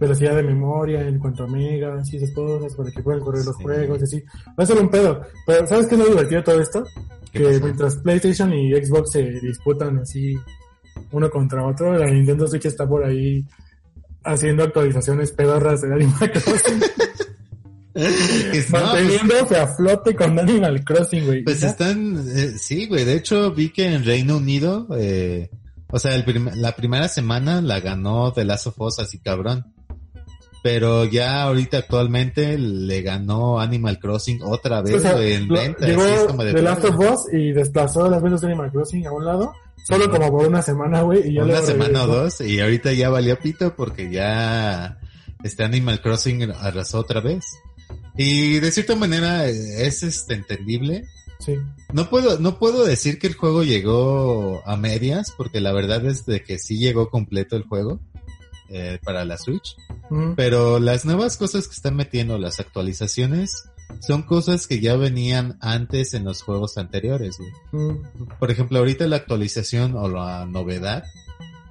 [0.00, 3.56] velocidad de memoria en cuanto a megas y esas cosas para que puedan correr los
[3.56, 3.62] Sí.
[3.62, 4.24] juegos y así.
[4.58, 5.20] Va a ser un pedo.
[5.46, 6.84] Pero ¿sabes qué es lo divertido todo esto?
[7.32, 7.60] ¿Qué Que pasó?
[7.64, 10.34] mientras PlayStation y Xbox se disputan así
[11.12, 13.44] uno contra otro, la Nintendo Switch está por ahí
[14.24, 16.80] haciendo actualizaciones pedorras de Animal Crossing,
[18.72, 21.44] manteniéndose a flote con Animal Crossing, güey.
[21.44, 23.04] Pues Ya- están, eh, sí, güey.
[23.04, 25.50] De hecho, vi que en Reino Unido, eh,
[25.88, 29.72] o sea, el prim- la primera semana la ganó The Last of Us así cabrón.
[30.62, 35.86] Pero ya ahorita actualmente le ganó Animal Crossing otra vez, O sea, en lo- venta.
[35.86, 36.98] llegó así es como de The Last of.
[36.98, 39.52] Us y desplazó las ventas de Animal Crossing a un lado,
[39.88, 43.08] solo como por una semana, güey, y ya Una semana o dos y ahorita ya
[43.08, 44.98] valió pito porque ya
[45.42, 47.44] este Animal Crossing arrasó otra vez.
[48.18, 51.04] Y de cierta manera eh, es este entendible.
[51.38, 51.54] Sí.
[51.94, 56.26] No puedo, no puedo decir que el juego llegó a medias, porque la verdad es
[56.26, 57.98] de que sí llegó completo el juego
[58.70, 59.76] eh, para la Switch.
[60.10, 60.32] Mm.
[60.34, 63.64] Pero las nuevas cosas que están metiendo, las actualizaciones,
[63.98, 67.38] son cosas que ya venían antes en los juegos anteriores.
[67.38, 67.50] güey.
[67.72, 68.28] Mm.
[68.38, 71.04] Por ejemplo, ahorita la actualización o la novedad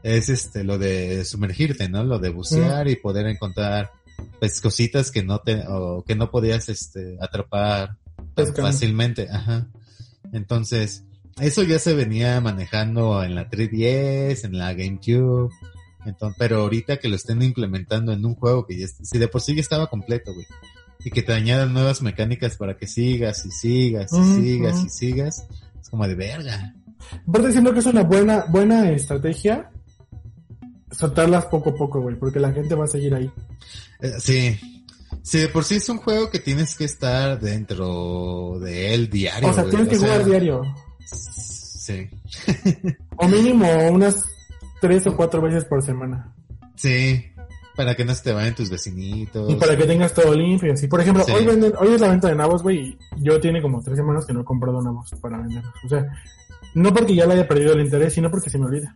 [0.04, 2.04] es este lo de sumergirte, ¿no?
[2.04, 3.92] Lo de bucear y poder encontrar
[4.40, 7.98] pues cositas que no te o que no podías este atrapar
[8.34, 9.68] tan fácilmente, ajá.
[10.34, 11.04] Entonces,
[11.40, 15.50] eso ya se venía manejando en la 3DS, en la GameCube.
[16.06, 19.42] Entonces, pero ahorita que lo estén implementando en un juego que ya, si de por
[19.42, 20.48] sí ya estaba completo, güey.
[21.04, 25.46] Y que te añadan nuevas mecánicas para que sigas y sigas y sigas y sigas.
[25.82, 26.76] Es como de verga.
[27.28, 29.72] Aparte siento que es una buena, buena estrategia
[30.92, 33.32] soltarlas poco a poco, güey, porque la gente va a seguir ahí.
[34.02, 34.60] Eh, sí.
[35.22, 39.50] Sí, de por sí es un juego que tienes que estar dentro de él diario.
[39.50, 39.76] O sea, güey.
[39.76, 40.62] tienes que sea, jugar diario.
[41.06, 42.10] Sí.
[43.18, 44.24] O mínimo unas
[44.82, 46.34] tres o cuatro veces por semana.
[46.76, 47.26] Sí.
[47.76, 49.50] Para que no se te vayan tus vecinitos.
[49.52, 50.88] Y para que tengas todo limpio así.
[50.88, 51.32] Por ejemplo, Sí.
[51.32, 54.26] hoy venden, hoy es la venta de nabos, güey, y yo tiene como tres semanas
[54.26, 55.74] que no he comprado nabos para venderlos.
[55.86, 56.06] O sea,
[56.74, 58.96] no porque ya le haya perdido el interés, sino porque se me olvida.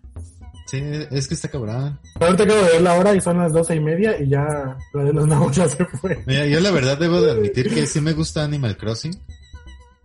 [0.65, 1.99] Sí, es que está cabrón.
[2.19, 4.45] Ahorita acabo de ver la hora y son las doce y media y ya
[4.93, 6.21] la de los nabos ya se fue.
[6.25, 9.15] Mira, yo la verdad debo de admitir que sí me gusta Animal Crossing,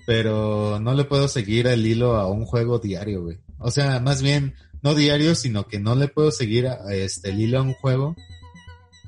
[0.07, 3.39] pero no le puedo seguir el hilo a un juego diario, güey.
[3.59, 7.41] O sea, más bien, no diario, sino que no le puedo seguir a, este, el
[7.41, 8.15] hilo a un juego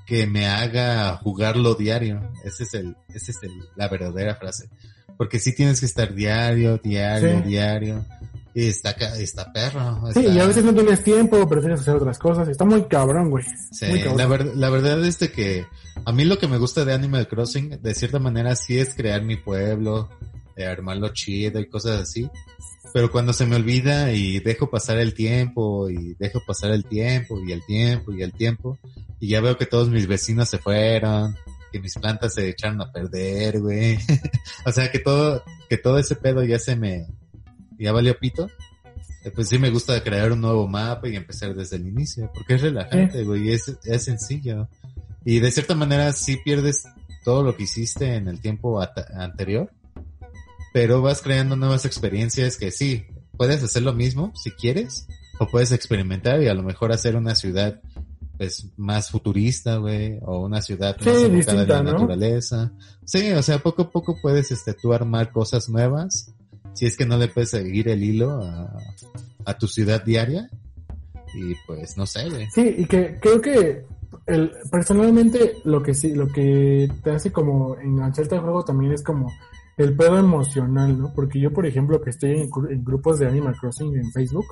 [0.07, 2.33] que me haga jugarlo diario.
[2.45, 4.69] Ese es el, ese es el, la verdadera frase.
[5.17, 7.49] Porque sí tienes que estar diario, diario, Sí.
[7.49, 8.05] diario.
[8.53, 10.11] Y está, está perro.
[10.13, 12.49] Sí, y a veces no tienes tiempo, prefieres hacer otras cosas.
[12.49, 13.45] Está muy cabrón, güey.
[13.71, 14.17] Sí, Muy cabrón.
[14.19, 15.67] la, ver- la verdad es de que
[16.05, 19.23] a mí lo que me gusta de Animal Crossing, de cierta manera, sí es crear
[19.23, 20.09] mi pueblo,
[20.57, 22.29] eh, armarlo chido y cosas así.
[22.93, 27.39] Pero cuando se me olvida y dejo pasar el tiempo y dejo pasar el tiempo
[27.41, 28.79] y el tiempo y el tiempo
[29.21, 31.37] y ya veo que todos mis vecinos se fueron,
[31.71, 33.99] que mis plantas se echaron a perder, güey.
[34.65, 37.07] o sea que todo, que todo ese pedo ya se me,
[37.79, 38.51] ya valió pito.
[39.25, 42.55] Eh, Pues sí me gusta crear un nuevo mapa y empezar desde el inicio, porque
[42.55, 44.69] es relajante, güey, y es, es sencillo.
[45.25, 46.85] Y de cierta manera sí pierdes
[47.23, 48.81] todo lo que hiciste en el tiempo
[49.15, 49.71] anterior,
[50.73, 53.07] pero vas creando nuevas experiencias que sí,
[53.37, 55.07] puedes hacer lo mismo si quieres,
[55.39, 57.81] o puedes experimentar y a lo mejor hacer una ciudad
[58.37, 61.99] pues más futurista, güey, o una ciudad Sí, más enfocada en la ¿no?
[61.99, 62.73] naturaleza.
[63.05, 66.33] Sí, o sea, poco a poco puedes este tú armar cosas nuevas,
[66.73, 68.73] si es que no le puedes seguir el hilo a,
[69.45, 70.49] a tu ciudad diaria.
[71.35, 72.47] Y pues no sé, güey.
[72.51, 73.85] Sí, y que creo que
[74.27, 79.03] el, personalmente lo que sí, lo que te hace como engancharte al juego también es
[79.03, 79.31] como
[79.83, 81.13] el pedo emocional, ¿no?
[81.15, 84.47] Porque yo, por ejemplo, que estoy en, gru- en grupos de Animal Crossing en Facebook,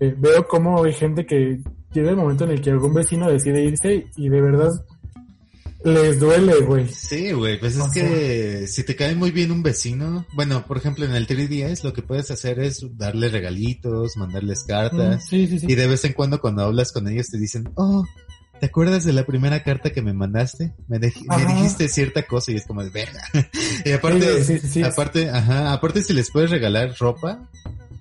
[0.00, 1.60] eh, veo cómo hay gente que
[1.92, 4.72] llega el momento en el que algún vecino decide irse y de verdad
[5.84, 6.88] les duele, güey.
[6.88, 10.78] Sí, güey, pues es O que si te cae muy bien un vecino, bueno, por
[10.78, 15.46] ejemplo en el 3DS lo que puedes hacer es darle regalitos, mandarles Mm, cartas Sí,
[15.46, 15.66] sí, sí.
[15.68, 18.04] y de vez en cuando cuando hablas con ellos te dicen, oh,
[18.60, 20.74] ¿te acuerdas de la primera carta que me mandaste?
[20.88, 23.22] Me, dijiste cierta cosa y es como de verga.
[23.84, 24.82] y aparte, Sí, sí, sí, sí.
[24.82, 27.48] aparte, ajá, aparte si les puedes regalar ropa,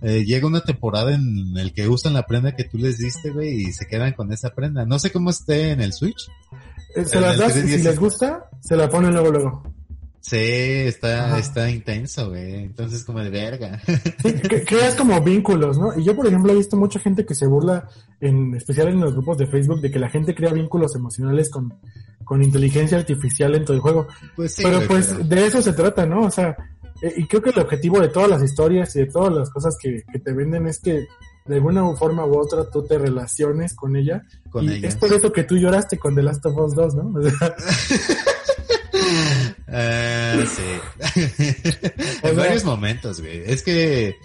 [0.02, 3.62] eh, llega una temporada en el que usan la prenda que tú les diste, güey,
[3.62, 4.86] y se quedan con esa prenda.
[4.86, 6.30] No sé cómo esté en el Switch.
[6.96, 7.78] Eh, se las das y 3DS.
[7.78, 9.75] si les gusta, se la ponen luego, luego.
[10.28, 11.38] Sí, está, Ajá.
[11.38, 12.64] está intenso, güey.
[12.64, 13.80] Entonces como de verga.
[14.24, 14.34] Sí,
[14.66, 15.96] creas como vínculos, ¿no?
[16.00, 17.88] Y yo, por ejemplo, he visto mucha gente que se burla,
[18.20, 21.76] en especial en los grupos de Facebook, de que la gente crea vínculos emocionales con,
[22.24, 24.08] con inteligencia artificial dentro del juego.
[24.36, 26.22] Pues sí, pero güey, pues pero- de eso se trata, ¿no?
[26.22, 26.58] O sea,
[27.04, 29.76] eh, y creo que el objetivo de todas las historias y de todas las cosas
[29.80, 31.06] que, que te venden es que
[31.46, 34.24] de alguna forma u otra tú te relaciones con ella.
[34.50, 34.96] con y ellas.
[34.96, 37.14] es por eso que tú lloraste con The Last of Us 2, ¿no?
[37.20, 37.56] O sea,
[39.68, 41.22] Ah, sí.
[42.22, 43.44] En sea- varios momentos, güey.
[43.46, 44.16] Es que...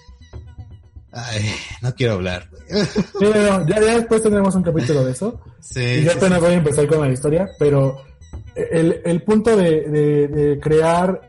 [1.12, 1.42] Ay,
[1.82, 2.84] no quiero hablar, güey.
[2.86, 5.40] sí, no, ya, ya después tendremos un capítulo de eso.
[5.60, 8.00] Sí, Y sí, apenas voy a empezar con la historia, pero
[8.54, 11.20] el, el punto de, de, de crear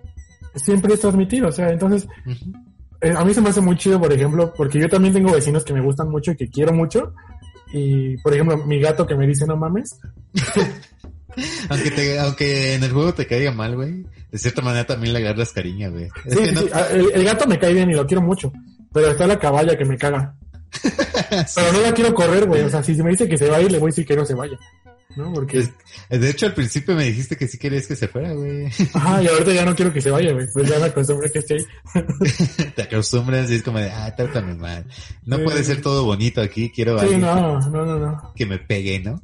[0.55, 2.31] siempre es transmitir, o sea, entonces sí.
[2.31, 2.53] Ujú.
[3.01, 5.63] eh, a mí se me hace muy chido, por ejemplo, porque yo también tengo vecinos
[5.63, 7.13] que me gustan mucho y que quiero mucho,
[7.73, 9.97] y por ejemplo, mi gato que me dice no mames,
[11.69, 14.05] Aunque, te, aunque en el juego te caiga mal, güey.
[14.31, 16.07] De cierta manera también le agarras cariño, güey.
[16.29, 16.61] Sí, sí, no...
[16.61, 18.51] sí, a- el, el gato me cae bien y lo quiero mucho,
[18.93, 20.35] pero está la caballa que me caga,
[20.81, 23.61] pero no la quiero correr, güey, o sea, si me dice que se va a
[23.61, 24.57] ir, le voy a decir que no se vaya,
[25.17, 25.33] ¿no?
[25.33, 25.67] Porque,
[26.09, 28.67] De hecho, al principio me dijiste que sí querías que se fuera, güey.
[28.93, 31.39] ajá, y ahorita ya no quiero que se vaya, güey, pues ya me acostumbré que
[31.39, 31.65] esté ahí.
[32.75, 34.85] te acostumbras y es como de, ah, trátame mal.
[35.25, 35.43] No Sí.
[35.43, 38.33] puede ser todo bonito aquí, quiero Sí, alguien no, no, no, no.
[38.33, 39.21] que me pegue, ¿no?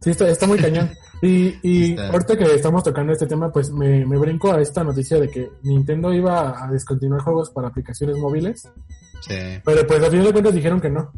[0.00, 0.90] Sí, está, está muy cañón.
[1.22, 5.28] Y, ahorita que estamos tocando este tema, pues me, me brinco a esta noticia de
[5.28, 8.66] que Nintendo iba a descontinuar juegos para aplicaciones móviles,
[9.20, 9.34] Sí.
[9.62, 11.12] pero pues a final de cuentas dijeron que no.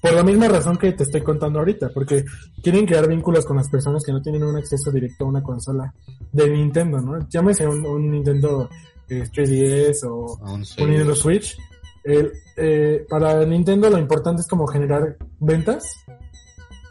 [0.00, 2.24] Por la misma razón que te estoy contando ahorita, porque
[2.62, 5.92] quieren crear vínculos con las personas que no tienen un acceso directo a una consola
[6.32, 7.28] de Nintendo, ¿no?
[7.28, 8.70] Llámese un, un Nintendo
[9.10, 11.58] eh, 3DS o un Nintendo Switch.
[12.02, 15.84] El, eh, para Nintendo lo importante es como generar ventas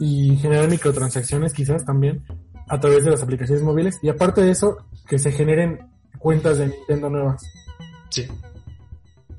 [0.03, 2.25] y generar microtransacciones quizás también
[2.67, 5.79] a través de las aplicaciones móviles y aparte de eso que se generen
[6.19, 7.41] cuentas de Nintendo nuevas.
[8.09, 8.27] Sí.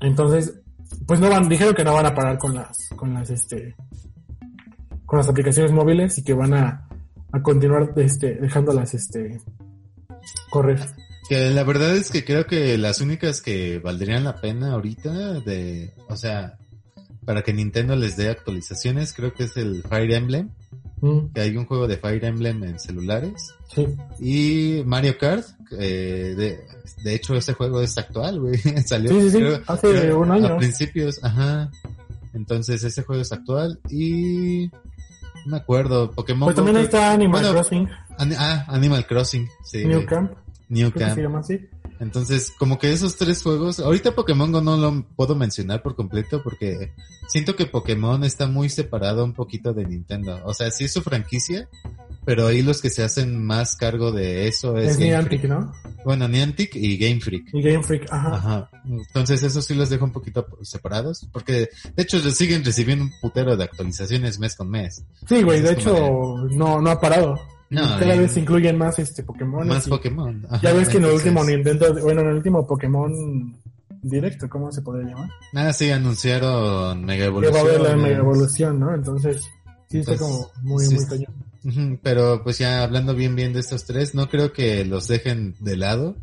[0.01, 0.55] Entonces,
[1.05, 3.75] pues no van, dijeron que no van a parar con las, con las, este,
[5.05, 6.87] con las aplicaciones móviles y que van a,
[7.31, 9.39] a continuar, este, dejándolas, este,
[10.49, 10.79] correr.
[11.29, 15.93] Que la verdad es que creo que las únicas que valdrían la pena ahorita de,
[16.09, 16.57] o sea,
[17.25, 20.49] para que Nintendo les dé actualizaciones, creo que es el Fire Emblem,
[21.01, 23.85] Mm, que hay un juego de Fire Emblem en celulares, sí.
[24.19, 25.45] y Mario Kart,
[25.77, 26.59] eh, de,
[27.03, 30.47] de hecho ese juego es actual, güey, salió Sí, sí, sí, hace un año.
[30.47, 31.69] a principios, ajá,
[32.33, 34.67] entonces ese juego es actual, y
[35.45, 39.49] no me acuerdo, Pokémon Pues Go también ahí está Animal bueno, Crossing, ah, Animal Crossing,
[39.65, 40.31] sí, New Camp,
[40.69, 41.15] New Camp.
[41.15, 41.59] se llama así.
[41.99, 46.41] Entonces, como que esos tres juegos, ahorita Pokémon Go no lo puedo mencionar por completo
[46.43, 46.91] porque
[47.27, 50.41] siento que Pokémon está muy separado un poquito de Nintendo.
[50.45, 51.69] O sea, sí es su franquicia,
[52.25, 55.53] pero ahí los que se hacen más cargo de eso es, Es Game Niantic, Freak.
[55.53, 55.73] ¿no?
[56.03, 57.53] Bueno, Niantic y Game Freak.
[57.53, 58.35] Y Game Freak, ajá.
[58.35, 58.69] Ajá.
[58.85, 63.55] Entonces, eso sí los dejo un poquito separados porque de hecho siguen recibiendo un putero
[63.55, 65.03] de actualizaciones mes con mes.
[65.27, 67.39] Sí, güey, de hecho, no, no ha parado.
[67.69, 69.67] No, Cada y- vez se incluyen más este Pokémon.
[69.67, 70.45] Más Pokémon.
[70.49, 73.55] Ajá, Ya ves que en el último Nintendo, bueno, en el último Pokémon
[74.01, 75.29] directo, ¿cómo se podría llamar?
[75.51, 78.93] Nada, sí anunciaron Mega Que va a haber la mega evolución, ¿no?
[78.93, 79.41] Entonces,
[79.89, 81.99] sí está como muy, sí muy cañón.
[82.03, 85.75] Pero pues ya hablando bien bien de estos tres, no creo que los dejen de
[85.75, 86.15] lado,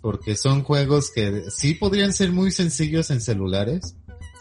[0.00, 3.96] porque son juegos que sí podrían ser muy sencillos en celulares,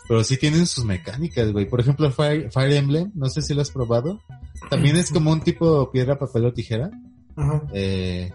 [0.07, 1.65] pero sí tienen sus mecánicas, güey.
[1.67, 4.21] Por ejemplo, Fire, Fire Emblem, no sé si lo has probado,
[4.69, 6.91] también es como un tipo piedra, papel o tijera,
[7.35, 7.63] Ajá.
[7.73, 8.31] Eh,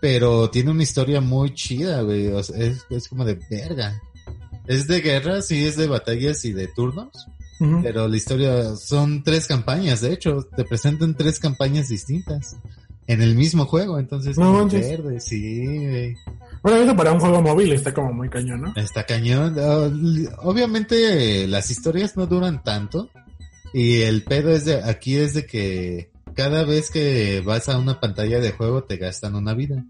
[0.00, 2.28] pero tiene una historia muy chida, güey.
[2.28, 4.00] O sea, es, es como de verga.
[4.66, 7.08] Es de guerra, sí, es de batallas y de turnos.
[7.82, 12.56] Pero la historia son tres campañas, de hecho, te presentan tres campañas distintas
[13.06, 16.16] en el mismo juego, entonces No verde, sí, güey.
[16.62, 18.72] Bueno, eso para un juego móvil está como muy cañón, ¿no?
[18.76, 19.56] Está cañón.
[19.58, 19.88] Ah,
[20.42, 23.08] Obviamente las historias no duran tanto
[23.74, 28.00] y el pedo es de aquí es de que cada vez que vas a una
[28.00, 29.84] pantalla de juego te gastan una vida.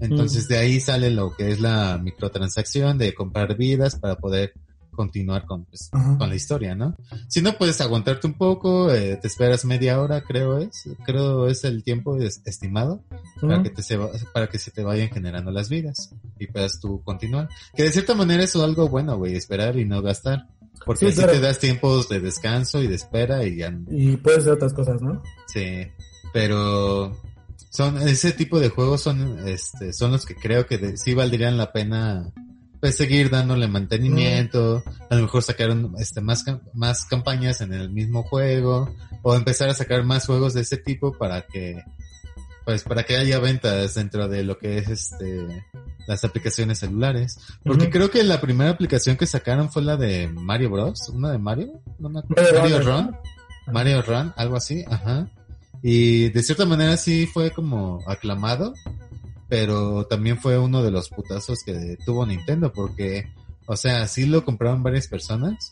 [0.00, 4.52] Entonces de ahí sale lo que es la microtransacción de comprar vidas para poder
[4.92, 5.88] continuar con, pues,
[6.18, 6.94] con la historia, ¿no?
[7.28, 11.64] Si no puedes aguantarte un poco, eh, te esperas media hora, creo es, creo es
[11.64, 13.02] el tiempo es- estimado
[13.40, 16.80] para que te se, va- para que se te vayan generando las vidas y puedas
[16.80, 17.48] tú continuar.
[17.74, 20.48] Que de cierta manera es algo bueno, güey, esperar y no gastar.
[20.84, 21.32] Porque Sí, así claro.
[21.32, 25.00] te das tiempos de descanso y de espera y ya, Y puedes hacer otras cosas,
[25.02, 25.22] ¿no?
[25.46, 25.86] sí.
[26.32, 27.16] Pero
[27.70, 31.56] son, ese tipo de juegos son, este, son los que creo que de- sí valdrían
[31.56, 32.30] la pena,
[32.80, 37.90] pues seguir dándole mantenimiento, a lo mejor sacar un- este, más, más campañas en el
[37.90, 41.82] mismo juego, o empezar a sacar más juegos de ese tipo para que,
[42.64, 45.46] pues para que haya ventas dentro de lo que es este,
[46.10, 47.38] las aplicaciones celulares.
[47.62, 51.38] Porque creo que la primera aplicación que sacaron fue la de Mario Bros, una de
[51.38, 52.60] Mario, no me acuerdo.
[52.60, 53.16] Mario Run.
[53.72, 55.30] Mario Run, algo así, ajá.
[55.82, 58.74] Y de cierta manera sí fue como aclamado,
[59.48, 63.32] pero también fue uno de los putazos que tuvo Nintendo, porque,
[63.66, 65.70] o sea, sí lo compraron varias personas,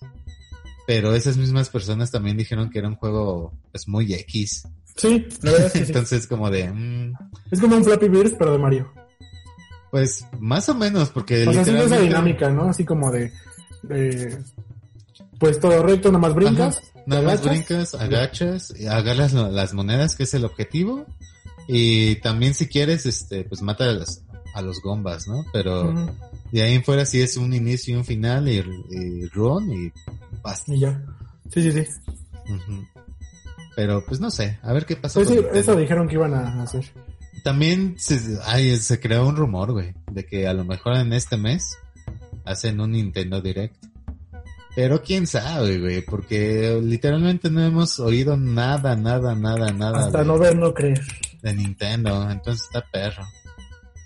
[0.86, 4.68] pero esas mismas personas también dijeron que era un juego, pues, muy X.
[4.94, 5.84] Sí, la verdad es que sí.
[5.88, 7.12] Entonces, como de, mm,
[7.50, 8.92] Es como un Flappy Birds, pero de Mario.
[9.90, 12.68] Pues, más o menos, porque O sea, sí esa dinámica, ¿no?
[12.70, 13.32] Así como de,
[13.82, 14.38] de-
[15.38, 16.78] pues todo recto, nomás brincas.
[16.78, 17.02] Ajá.
[17.06, 21.06] Nada más brincas, agachas, y agarras las monedas, que es el objetivo.
[21.66, 24.22] Y también si quieres, este, pues mata a los,
[24.54, 25.44] a los gombas, ¿no?
[25.52, 25.92] Pero
[26.52, 28.58] de ahí en fuera sí es un inicio y un final y,
[28.90, 29.92] y run y
[30.42, 30.74] basta.
[30.74, 31.02] Y ya.
[31.52, 31.84] Sí, sí, sí.
[33.76, 35.20] Pero pues no sé, a ver qué pasa.
[35.20, 36.84] Pues sí, eso dijeron que iban a hacer.
[37.42, 41.36] También se, ay, se creó un rumor, güey, de que a lo mejor en este
[41.36, 41.78] mes
[42.44, 43.76] hacen un Nintendo Direct.
[44.74, 50.24] Pero quién sabe, güey, porque literalmente no hemos oído nada, nada, nada, nada Hasta de,
[50.24, 51.00] no ver, no creer.
[51.42, 53.24] de Nintendo, entonces está perro.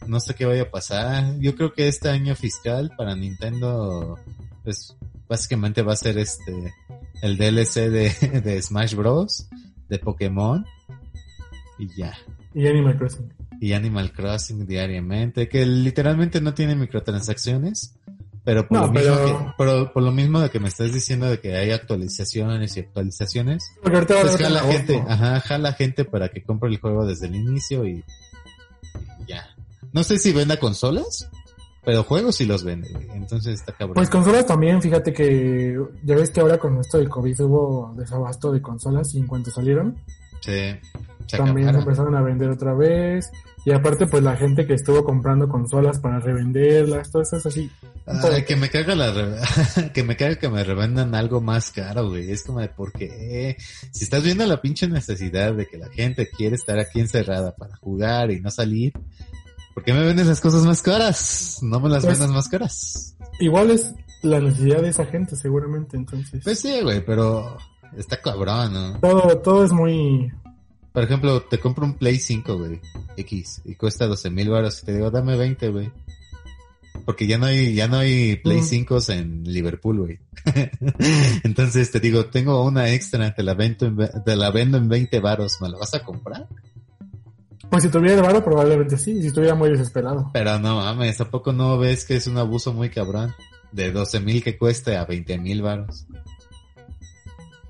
[0.06, 1.38] No sé qué vaya a pasar.
[1.38, 4.18] Yo creo que este año fiscal para Nintendo,
[4.64, 4.96] pues
[5.28, 6.74] básicamente va a ser este,
[7.20, 9.48] el DLC de, de Smash Bros,
[9.88, 10.64] de Pokémon,
[11.78, 12.16] y ya
[12.54, 13.32] Y Animal Crossing.
[13.60, 17.94] y Animal Crossing diariamente, que literalmente no tiene microtransacciones,
[18.44, 20.92] pero por, No, lo, mismo pero- que- por, por lo mismo de que me estás
[20.92, 26.28] diciendo de que hay actualizaciones y actualizaciones, a pues jala gente, ajá, jala gente para
[26.28, 28.04] que compre el juego desde el inicio y,
[29.20, 29.46] y ya.
[29.92, 31.30] No sé si venda consolas,
[31.84, 33.94] pero juegos sí los vende, entonces está cabrón.
[33.94, 38.50] Pues consolas también, fíjate que ya ves que ahora con esto del COVID hubo desabasto
[38.52, 39.96] de consolas y en cuanto salieron,
[40.40, 40.74] Sí,
[41.26, 41.80] se también acabaron.
[41.88, 43.30] empezaron a vender otra vez.
[43.64, 47.70] Y aparte, pues la gente que estuvo comprando consolas para revenderlas, todo eso es así.
[48.06, 52.08] Ay, que me caga la re- que me caga que me revendan algo más caro,
[52.08, 52.30] güey.
[52.32, 53.56] Es como de por qué.
[53.92, 57.76] Si estás viendo la pinche necesidad de que la gente quiere estar aquí encerrada para
[57.76, 58.92] jugar y no salir,
[59.74, 61.58] ¿por qué me vendes las cosas más caras?
[61.62, 63.16] No me las Pues- vendas más caras.
[63.38, 66.42] Igual es la necesidad de esa gente, seguramente, entonces.
[66.42, 67.56] Pues sí, güey, pero
[67.96, 68.98] está cabrón, ¿no?
[68.98, 70.32] todo, todo es muy...
[70.92, 72.80] Por ejemplo, te compro un Play 5, güey,
[73.16, 75.90] X, y cuesta 12 mil baros y te digo, dame 20, güey.
[77.06, 78.64] Porque ya no hay, ya no hay Play Mm.
[78.64, 80.18] 5 en Liverpool, güey.
[81.44, 85.18] Entonces te digo, tengo una extra, te la vendo en, te la vendo en 20
[85.20, 86.46] varos, ¿me la vas a comprar?
[87.70, 90.30] Pues si tuviera el varo, probablemente sí, si estuviera muy desesperado.
[90.34, 93.34] Pero no mames, ¿a poco no ves que es un abuso muy cabrón?
[93.72, 96.06] De 12 mil que cueste a 20 mil varos.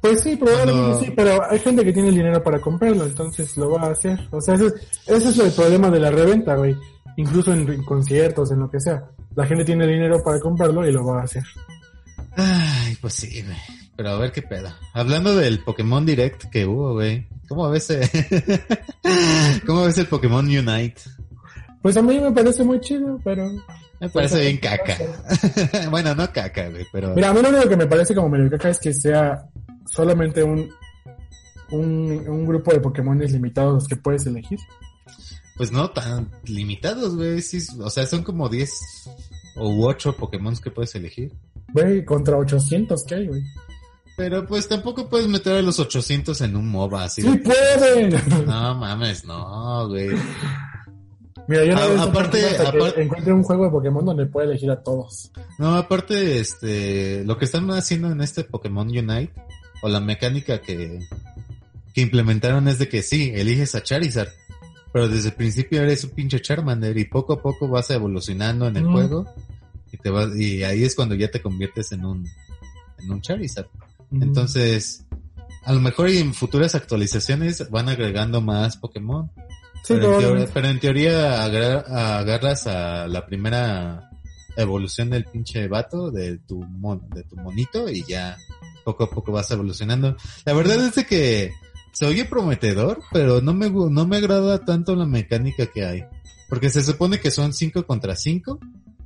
[0.02, 3.70] Pues sí, probablemente sí, pero hay gente que tiene el dinero para comprarlo, entonces lo
[3.70, 4.18] va a hacer.
[4.32, 4.74] O sea, ese es,
[5.06, 6.76] ese es el problema de la reventa, güey.
[7.16, 9.04] Incluso en, en conciertos, en lo que sea.
[9.36, 11.44] La gente tiene dinero para comprarlo y lo va a hacer.
[12.36, 13.56] Ay, pues sí, güey.
[13.94, 14.70] Pero a ver qué pedo.
[14.92, 17.28] Hablando del Pokémon Direct que hubo, güey.
[17.48, 18.10] ¿Cómo ves, eh?
[19.66, 21.00] ¿Cómo ves el Pokémon Unite?
[21.80, 23.48] Pues a mí me parece muy chido, pero...
[24.00, 24.96] Me parece bien caca.
[25.90, 27.14] bueno, no caca, güey, pero...
[27.14, 29.46] Mira, a mí lo único que me parece como medio caca es que sea
[29.86, 30.68] solamente un,
[31.70, 34.58] un, un grupo de Pokémones limitados los que puedes elegir.
[35.56, 37.42] Pues no tan limitados, güey.
[37.42, 38.72] Sí, o sea, son como 10
[39.56, 41.32] o 8 Pokémon que puedes elegir.
[41.72, 43.42] Güey, contra 800 que hay, güey.
[44.16, 47.22] Pero pues tampoco puedes meter a los 800 en un MOBA así.
[47.22, 48.46] ¡Sí de- pueden!
[48.46, 50.10] No mames, no, güey.
[51.48, 55.32] Mira, yo no aparte- aparte- encuentre un juego de Pokémon donde pueda elegir a todos.
[55.58, 59.32] No, aparte, este, lo que están haciendo en este Pokémon Unite,
[59.82, 61.00] o la mecánica que,
[61.92, 64.30] que implementaron es de que sí, eliges a Charizard,
[64.92, 68.76] pero desde el principio eres un pinche Charmander y poco a poco vas evolucionando en
[68.76, 68.92] el Mm.
[68.92, 69.34] juego
[69.92, 72.26] y te vas, y ahí es cuando ya te conviertes en un,
[72.98, 73.66] en un Charizard.
[74.10, 75.04] Entonces,
[75.64, 79.30] a lo mejor y en futuras actualizaciones van agregando más Pokémon.
[79.84, 80.52] sí, pero, en teoría, probablemente.
[80.54, 84.10] pero en teoría agra- agarras a la primera
[84.56, 88.36] evolución del pinche vato, de tu, mon- de tu monito, y ya
[88.84, 90.16] poco a poco vas evolucionando.
[90.44, 91.52] La verdad es de que
[91.92, 96.04] se oye prometedor, pero no me, no me agrada tanto la mecánica que hay.
[96.48, 98.58] Porque se supone que son 5 contra 5,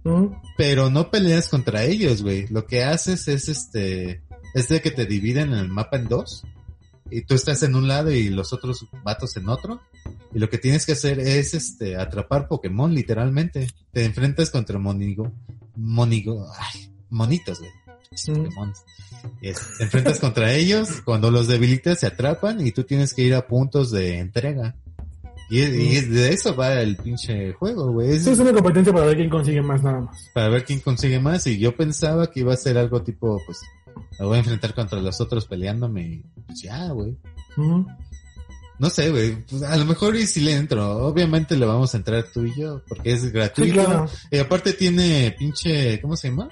[0.05, 0.37] Ujú.
[0.57, 2.47] pero no peleas contra ellos, güey.
[2.49, 4.23] Lo que haces es este,
[4.55, 6.43] es de que te dividen el mapa en dos.
[7.11, 9.81] Y tú estás en un lado y los otros vatos en otro.
[10.35, 13.69] Y lo que tienes que hacer es este, atrapar Pokémon, literalmente.
[13.93, 15.33] Te enfrentas contra Monigo,
[15.77, 17.71] Monigo, ay, monitos, güey.
[18.27, 18.73] Pokémon.
[19.41, 19.51] Te
[19.85, 23.91] enfrentas contra ellos, cuando los debilitas se atrapan y tú tienes que ir a puntos
[23.91, 24.75] de entrega.
[25.49, 28.11] Y, de eso va el pinche juego, güey.
[28.17, 30.29] Es- Sí, es una competencia para ver quién consigue más nada más.
[30.35, 33.59] para ver quién consigue más y yo pensaba que iba a ser algo tipo, pues,
[34.19, 37.17] me voy a enfrentar contra los otros peleándome pues ya, güey.
[38.79, 41.97] No sé, güey, pues, a lo mejor y si le entro, obviamente le vamos a
[41.97, 43.73] entrar tú y yo, porque es Sí, gratuito.
[43.73, 44.07] claro.
[44.31, 46.51] Y aparte tiene pinche, ¿cómo se llama?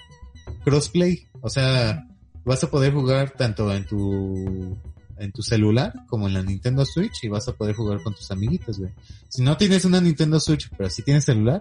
[0.64, 2.06] Crossplay, o sea,
[2.44, 4.78] vas a poder jugar tanto en tu
[5.16, 8.30] en tu celular como en la Nintendo Switch y vas a poder jugar con tus
[8.32, 8.92] amiguitos, güey.
[9.28, 11.60] Si no tienes una Nintendo Switch, pero si tienes celular,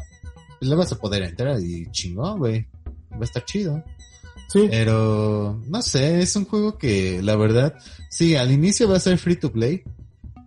[0.59, 2.65] pues le vas a poder entrar y chingón, güey.
[3.11, 3.84] Va a estar chido.
[4.50, 7.76] Sí, Pero, no sé, es un juego que, la verdad,
[8.10, 9.84] sí, al inicio va a ser free to play,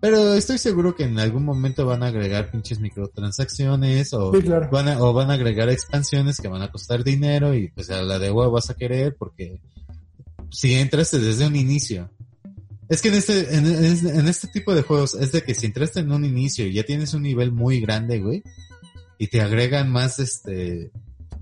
[0.00, 4.68] pero estoy seguro que en algún momento van a agregar pinches microtransacciones o, sí, claro.
[4.70, 8.02] van a, o van a agregar expansiones que van a costar dinero y pues a
[8.02, 9.60] la de huevo vas a querer porque
[10.50, 12.08] si entraste desde un inicio.
[12.88, 15.66] Es que en este, en, en- en este tipo de juegos es de que si
[15.66, 18.44] entraste en un inicio y ya tienes un nivel muy grande, güey,
[19.18, 20.92] y te agregan más este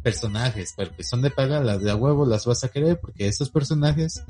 [0.04, 3.26] personajes, pero que son de paga, las de a huevo las vas a querer porque
[3.26, 4.22] esos personajes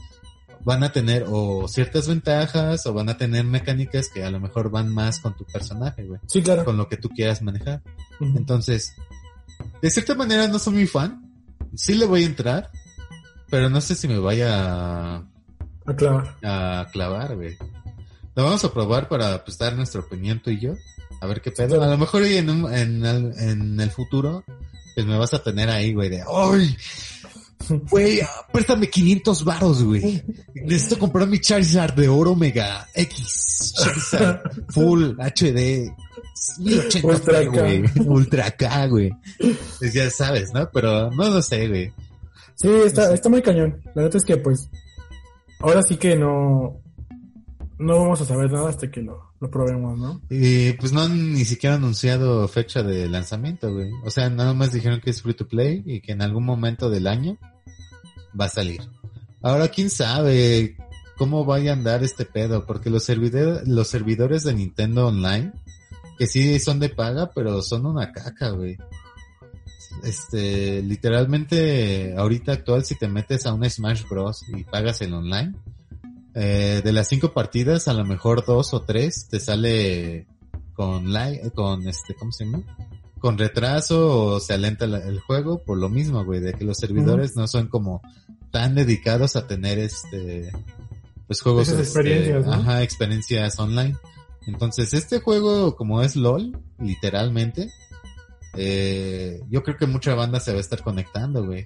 [0.65, 4.71] van a tener o ciertas ventajas o van a tener mecánicas que a lo mejor
[4.71, 6.65] van más con tu personaje, güey, Sí, claro.
[6.65, 7.83] con lo que tú quieras manejar.
[8.21, 8.95] Entonces,
[9.83, 11.21] de cierta manera no soy muy fan.
[11.75, 12.71] Sí le voy a entrar,
[13.51, 14.49] pero no sé si me vaya
[15.17, 15.29] a,
[15.87, 16.37] A clavar.
[16.43, 17.59] a clavar, güey.
[18.37, 20.73] Lo vamos a probar para pues, dar nuestra opinión tú y yo.
[21.21, 21.83] A ver qué pedo.
[21.83, 24.45] A lo mejor en, un- en, el, en el futuro,
[24.95, 26.77] pues me vas a tener ahí, güey, de, ¡ay!
[27.91, 28.21] Güey,
[28.53, 30.23] préstame 500 varos, güey.
[30.55, 33.75] Necesito comprar mi Charizard de oro Mega X.
[33.77, 35.91] Charizard Full HD.
[36.59, 37.85] 1080, Ultra güey.
[38.05, 39.11] Ultra K, güey.
[39.79, 40.69] Pues ya sabes, ¿no?
[40.73, 41.93] Pero no lo sé, güey.
[42.55, 43.81] Sí, está, está muy cañón.
[43.95, 44.69] La neta es que, pues,
[45.61, 46.81] ahora sí que no,
[47.79, 50.23] no vamos a saber nada hasta que lo, lo probemos, ¿no?
[50.31, 53.91] Y pues no han ni siquiera anunciado fecha de lanzamiento, güey.
[54.05, 56.89] O sea, nada más dijeron que es free to play y que en algún momento
[56.89, 57.37] del año
[58.39, 58.81] va a salir.
[59.43, 60.77] Ahora, quién sabe
[61.19, 65.53] cómo vaya a andar este pedo, porque los, servidor- los servidores de Nintendo Online,
[66.19, 68.79] que sí son de paga, pero son una caca, güey.
[70.03, 74.43] Este, literalmente, ahorita actual, si te metes a un Smash Bros.
[74.49, 75.55] y pagas el online,
[76.35, 80.27] eh, de las cinco partidas, a lo mejor dos o tres te sale
[80.75, 81.13] con
[81.55, 82.63] con este, ¿cómo se llama?
[83.21, 86.77] Con retraso o se alenta la- el juego por lo mismo, güey, de que los
[86.79, 88.03] servidores no son como
[88.51, 90.53] tan dedicados a tener este,
[91.27, 92.53] pues juegos, este, experiencias, ¿no?
[92.53, 93.97] ajá, experiencias online.
[94.47, 97.71] Entonces, este juego, como es LOL, literalmente,
[98.57, 101.65] eh, yo creo que mucha banda se va a estar conectando, güey.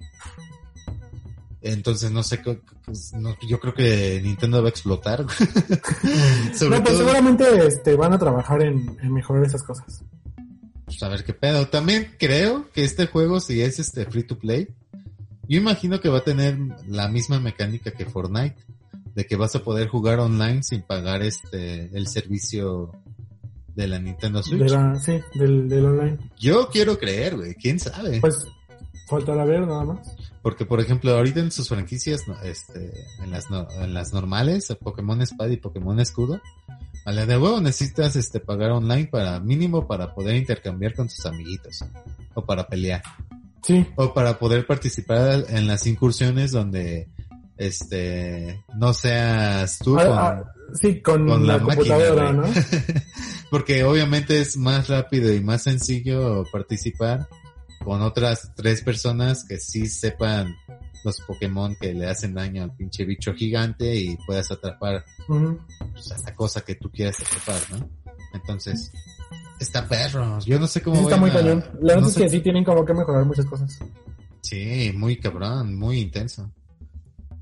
[1.61, 2.41] Entonces, no sé,
[3.15, 5.27] no, yo creo que Nintendo va a explotar.
[6.55, 10.05] Sobre no, pues todo, seguramente este, van a trabajar en, en mejorar esas cosas.
[10.85, 11.67] pues, a ver qué pedo.
[11.67, 14.69] También creo que este juego, si es este free to play,
[15.49, 16.57] yo imagino que va a tener
[16.87, 18.57] la misma mecánica que Fortnite,
[19.15, 22.93] de que vas a poder jugar online sin pagar este el servicio
[23.75, 24.61] de la Nintendo Switch.
[24.61, 26.19] De la, sí, del, del online.
[26.39, 28.21] Yo quiero creer, güey, quién sabe.
[28.21, 28.47] Pues,
[29.09, 30.17] faltará ver nada más.
[30.43, 32.93] Porque, por ejemplo, ahorita en sus franquicias, este,
[33.23, 36.41] en las, no- en las normales, Pokémon Espada y Pokémon Escudo,
[37.05, 41.25] a la de huevo necesitas, este, pagar online para, mínimo para poder intercambiar con tus
[41.27, 41.85] amiguitos.
[42.35, 43.03] O para pelear.
[43.63, 47.09] Sí, O para poder participar en las incursiones donde
[47.57, 50.45] este, no seas tú Ah, con, ah,
[50.81, 52.33] sí, con, con la, computadora.
[52.33, 52.45] ¿no?
[53.51, 57.27] Porque obviamente es más rápido y más sencillo participar
[57.85, 60.55] con otras tres personas que sí sepan
[61.05, 66.19] los Pokémon que le hacen daño al pinche bicho gigante y puedas atrapar pues, a
[66.25, 67.89] la cosa que tú quieras atrapar, ¿no?
[68.35, 68.93] Entonces,
[69.61, 70.39] está perro.
[70.41, 71.65] Yo no sé cómo Sí, está muy a- cañón.
[71.81, 73.79] La verdad no es sé- que sí tienen como que mejorar muchas cosas.
[74.43, 76.51] Sí, muy cabrón, muy intenso.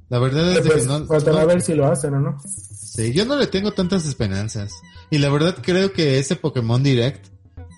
[0.08, 2.38] La verdad es de Pues, que no, faltará no- ver si lo hacen o no.
[2.46, 4.72] sí, yo no le tengo tantas esperanzas.
[5.10, 7.26] Y la verdad creo que ese Pokémon Direct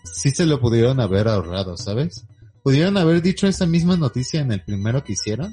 [0.05, 2.25] sí se lo pudieron haber ahorrado, ¿sabes?
[2.69, 5.53] Pudieron haber dicho esa misma noticia en el primero que hicieron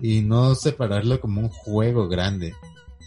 [0.00, 2.52] y no separarlo como un juego grande.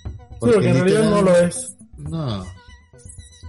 [0.04, 0.10] Sí,
[0.40, 1.76] porque en realidad literal- no lo es.
[1.98, 2.46] No.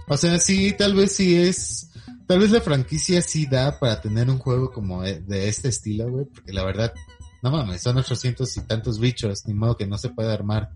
[0.09, 1.89] O sea, sí, tal vez sí es.
[2.27, 6.09] Tal vez la franquicia sí da para tener un juego como de de este estilo,
[6.09, 6.25] güey.
[6.25, 6.93] Porque la verdad,
[7.41, 9.45] no mames, son 800 y tantos bichos.
[9.47, 10.71] Ni modo que no se pueda armar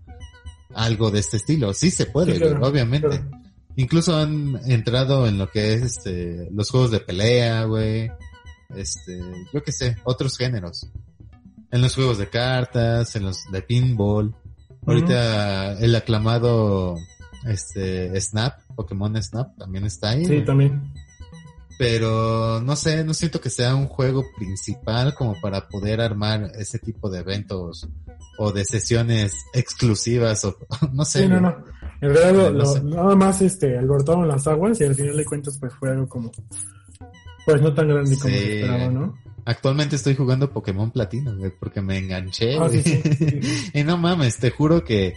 [0.74, 1.74] algo de este estilo.
[1.74, 3.08] Sí se puede, Sí, claro, güey, obviamente.
[3.08, 3.30] claro.
[3.76, 8.10] Incluso han entrado en lo que es este los juegos de pelea, güey.
[8.74, 9.20] Este,
[9.52, 10.88] yo qué sé, otros géneros.
[11.70, 14.34] En los juegos de cartas, en los de pinball.
[14.86, 16.96] Ahorita el aclamado
[17.46, 20.24] este Snap, Pokémon Snap también está ahí.
[20.24, 20.92] Sí, también.
[21.78, 26.78] Pero no sé, no siento que sea un juego principal como para poder armar ese
[26.78, 27.86] tipo de eventos
[28.38, 30.56] o de sesiones exclusivas o
[30.92, 31.22] no sé.
[31.24, 31.54] Sí, no, no.
[32.00, 32.82] En realidad lo- No lo- sé.
[32.82, 36.30] nada más este alborotaron las aguas y al final de cuentas pues fue algo como
[37.46, 38.40] pues no tan grande como Sí.
[38.40, 39.16] se esperaba, ¿no?
[39.46, 43.00] Actualmente estoy jugando Pokémon Platino, güey, porque me enganché, Ah, sí, sí,
[43.74, 45.14] y no mames, te juro que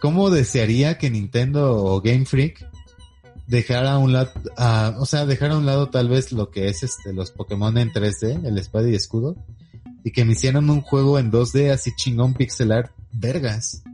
[0.00, 2.68] cómo desearía que Nintendo o Game Freak
[3.46, 6.68] dejara a un lado, ah, o sea, dejara a un lado tal vez lo que
[6.68, 9.36] es este los Pokémon en 3D, el espada y escudo,
[10.02, 13.84] y que me hicieran un juego en 2D así chingón pixel art, vergas.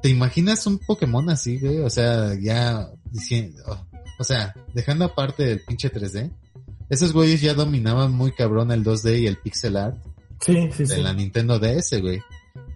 [0.00, 1.78] ¿Te imaginas un Pokémon así, güey?
[1.80, 3.87] O sea, ya diciendo,
[4.18, 6.30] o sea, dejando aparte el pinche 3D,
[6.88, 9.96] esos güeyes ya dominaban muy cabrón el 2D y el pixel art
[10.40, 11.02] Sí, sí, de sí.
[11.02, 12.20] la Nintendo DS, güey.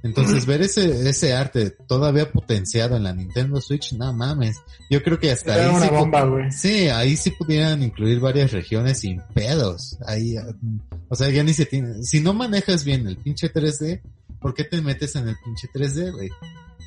[0.03, 4.57] Entonces, ver ese, ese arte todavía potenciado en la Nintendo Switch, no mames.
[4.91, 6.51] Yo creo que hasta Era ahí una sí, bomba, güey.
[6.51, 9.97] sí, ahí sí pudieran incluir varias regiones sin pedos.
[10.05, 10.45] Ahí, ah,
[11.09, 14.01] o sea, ya ni se tiene, si no manejas bien el pinche 3D,
[14.41, 16.31] ¿por qué te metes en el pinche 3D, güey?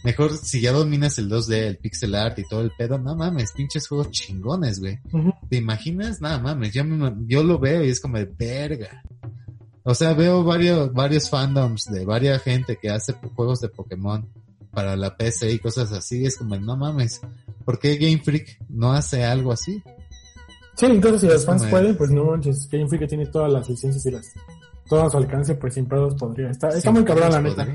[0.05, 3.51] Mejor si ya dominas el 2D, el pixel art y todo el pedo, no mames,
[3.51, 4.99] pinches juegos chingones, güey.
[5.49, 6.21] ¿Te imaginas?
[6.21, 9.01] Nada mames, yo, me- yo lo veo y es como de verga.
[9.83, 14.27] O sea, veo varios, varios fandoms de varias gente que hace juegos de Pokémon
[14.71, 16.25] para la PC y cosas así.
[16.25, 17.21] Es como, no mames,
[17.65, 19.81] ¿por qué Game Freak no hace algo así?
[20.75, 24.05] Sí, entonces si los fans pueden, pues no manches, Game Freak tiene todas las licencias
[24.05, 24.33] y las
[24.87, 26.49] todo a su alcance, pues sin pedos podría.
[26.49, 27.67] Está, está muy cabrón la neta.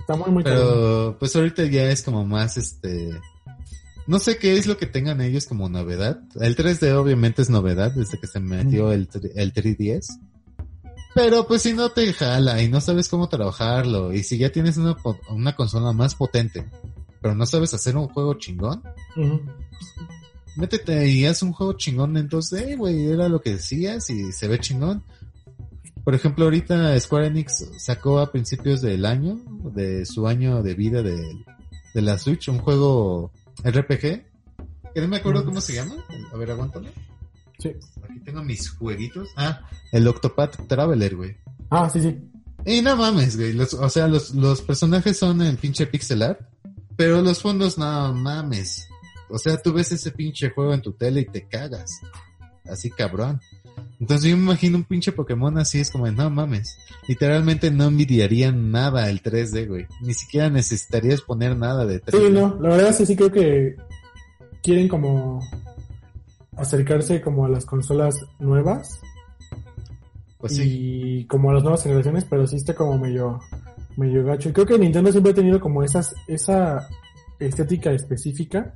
[0.00, 0.62] Está muy muy cabrón.
[0.64, 3.10] Pero, pues ahorita ya es como más este,
[4.06, 6.20] no sé qué es lo que tengan ellos como novedad.
[6.40, 10.18] El 3D obviamente es novedad desde que se metió el, el 3DS.
[11.14, 14.76] Pero pues si no te jala y no sabes cómo trabajarlo y si ya tienes
[14.76, 14.96] una,
[15.30, 16.68] una consola más potente,
[17.22, 18.82] pero no sabes hacer un juego chingón,
[20.56, 24.46] métete y haz un juego chingón en 2D, güey, era lo que decías y se
[24.46, 25.02] ve chingón.
[26.06, 29.40] Por ejemplo, ahorita Square Enix sacó a principios del año,
[29.74, 31.16] de su año de vida de,
[31.94, 33.32] de la Switch, un juego
[33.64, 34.00] RPG,
[34.94, 35.96] que no me acuerdo cómo se llama.
[36.32, 36.90] A ver, aguántame.
[37.58, 37.72] Sí.
[38.08, 39.30] Aquí tengo mis jueguitos.
[39.36, 41.36] Ah, el Octopath Traveler, güey.
[41.70, 42.16] Ah, sí, sí.
[42.64, 43.52] Y no mames, güey.
[43.52, 46.38] Los- o sea, los, los personajes son en pinche pixel art,
[46.94, 48.86] pero los fondos no mames.
[49.28, 51.98] O sea, tú ves ese pinche juego en tu tele y te cagas.
[52.70, 53.40] Así cabrón.
[53.98, 56.76] Entonces yo me imagino un pinche Pokémon así, es como, no mames.
[57.08, 59.86] Literalmente no envidiaría nada el 3D, güey.
[60.02, 62.26] Ni siquiera necesitarías poner nada de 3D.
[62.26, 63.76] Sí, no, la verdad es que sí creo que
[64.62, 65.40] quieren como
[66.56, 69.00] acercarse como a las consolas nuevas
[70.38, 71.18] Pues sí.
[71.20, 73.40] y como a las nuevas generaciones, pero sí está como medio,
[73.96, 74.48] medio gacho.
[74.50, 76.86] Y creo que Nintendo siempre ha tenido como esas, esa
[77.38, 78.74] estética específica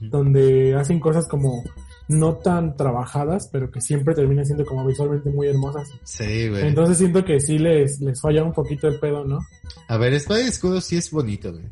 [0.00, 1.64] donde hacen cosas como
[2.10, 5.88] no tan trabajadas, pero que siempre terminan siendo como visualmente muy hermosas.
[6.02, 6.66] Sí, güey.
[6.66, 9.38] Entonces siento que sí les, les falla un poquito el pedo, ¿no?
[9.86, 11.66] A ver, Espada y Escudo sí es bonito, güey.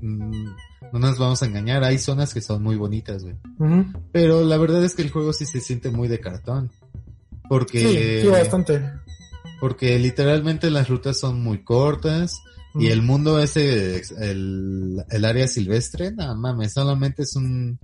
[0.00, 0.46] Mm,
[0.92, 3.36] no nos vamos a engañar, hay zonas que son muy bonitas, güey.
[4.10, 6.70] Pero la verdad es que el juego sí se siente muy de cartón.
[7.48, 8.82] Porque, Sí, sí, bastante.
[9.60, 12.42] porque literalmente las rutas son muy cortas
[12.74, 17.78] y el mundo ese, el, el área silvestre, no mames, solamente es un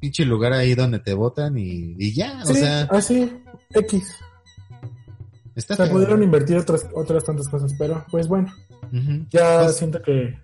[0.00, 3.32] pinche lugar ahí donde te botan y, y ya, o sea, así,
[3.70, 4.14] X.
[5.54, 5.90] Está feo.
[5.90, 8.52] pudieron invertir otras, otras tantas cosas, pero pues bueno,
[9.30, 10.38] ya Pues- siento que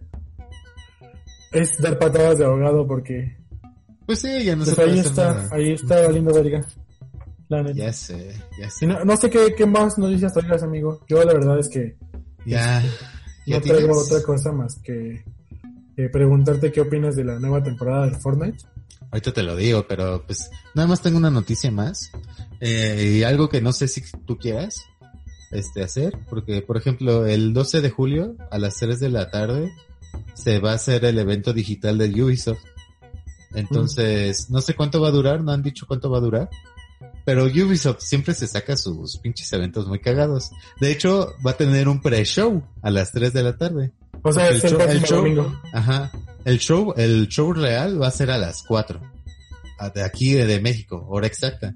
[1.53, 3.37] es dar patadas de ahogado porque
[4.07, 5.49] Pues sí, ya no pues se puede ahí hacer está, nada.
[5.53, 6.67] ahí está valiendo verga.
[7.49, 7.75] La neta.
[7.77, 8.87] Ya sé, ya sé.
[8.87, 11.01] no, no sé qué, qué más noticias traigas, amigo.
[11.09, 11.97] Yo la verdad es que
[12.45, 12.83] Ya.
[13.47, 15.23] ¿Ya no traigo otra cosa más que
[15.97, 18.65] eh, preguntarte qué opinas de la nueva temporada de Fortnite.
[19.15, 22.11] Ahorita te lo digo, pero pues nada más tengo una noticia más.
[22.61, 24.81] Eh, y algo que no sé si tú quieras
[25.53, 29.73] este, hacer, porque por ejemplo el 12 de julio a las 3 de la tarde
[30.35, 32.59] se va a hacer el evento digital de Ubisoft.
[33.55, 36.51] Entonces, no sé cuánto va a durar, no han dicho cuánto va a durar.
[37.25, 40.51] Pero Ubisoft siempre se saca sus pinches eventos muy cagados.
[40.81, 43.93] De hecho, va a tener un pre-show a las 3 de la tarde.
[44.23, 45.61] O sea, El el, show- el show- domingo.
[45.73, 46.11] Ajá.
[46.45, 49.01] El show, el show real va a ser a las 4.
[49.79, 51.75] a- De aquí de, de México, hora exacta.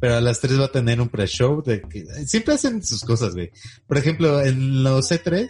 [0.00, 3.34] Pero a las 3 va a tener un pre-show de que siempre hacen sus cosas,
[3.34, 3.50] güey.
[3.86, 5.46] Por ejemplo, en los C3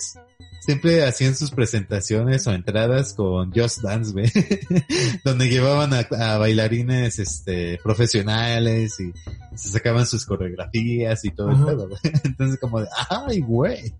[0.64, 4.30] siempre hacían sus presentaciones o entradas con Just Dance, güey.
[5.24, 6.00] Donde llevaban a,
[6.32, 9.12] a bailarines este profesionales y
[9.56, 11.66] se sacaban sus coreografías y todo el Ajá.
[11.66, 12.00] pedo, güey.
[12.24, 13.94] Entonces como de, ay, güey.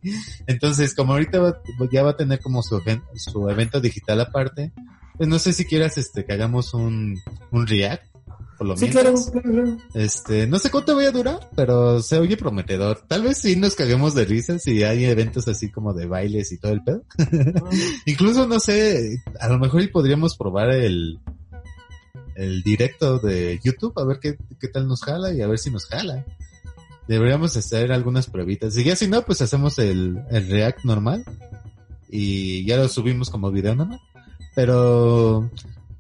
[0.47, 1.61] Entonces, como ahorita va-
[1.93, 2.81] ya va a tener como su,
[3.17, 4.73] su evento digital aparte,
[5.17, 8.05] pues no sé si quieras este que hagamos un, un react.
[8.65, 9.31] Por lo Sí, claro, mientras.
[9.31, 9.79] claro, claro.
[9.93, 13.05] Este, no sé cuánto voy a durar, pero se oye prometedor.
[13.07, 16.59] Tal vez sí nos caguemos de risas si hay eventos así como de bailes y
[16.59, 17.03] todo el pedo.
[18.07, 21.21] Incluso, no sé, a lo mejor podríamos probar el,
[22.37, 25.71] el directo de YouTube, a ver qué, qué tal nos jala y a ver si
[25.71, 26.25] nos jala.
[27.07, 28.77] Deberíamos hacer algunas pruebitas.
[28.79, 31.25] Y ya si no, pues hacemos el, el React normal
[32.09, 34.01] y ya lo subimos como video normal.
[34.55, 35.51] Pero,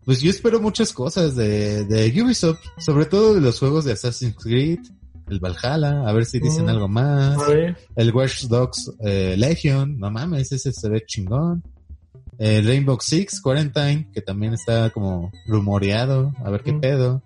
[0.04, 4.36] pues yo espero muchas cosas de, de Ubisoft, sobre todo de los juegos de Assassin's
[4.36, 4.80] Creed,
[5.28, 6.68] el Valhalla, a ver si dicen Mm.
[6.68, 7.38] algo más.
[7.96, 11.62] El Watch Dogs eh, Legion, no mames, ese se ve chingón.
[12.38, 16.80] El Rainbow Six Quarantine, que también está como rumoreado, a ver qué Mm.
[16.80, 17.22] pedo.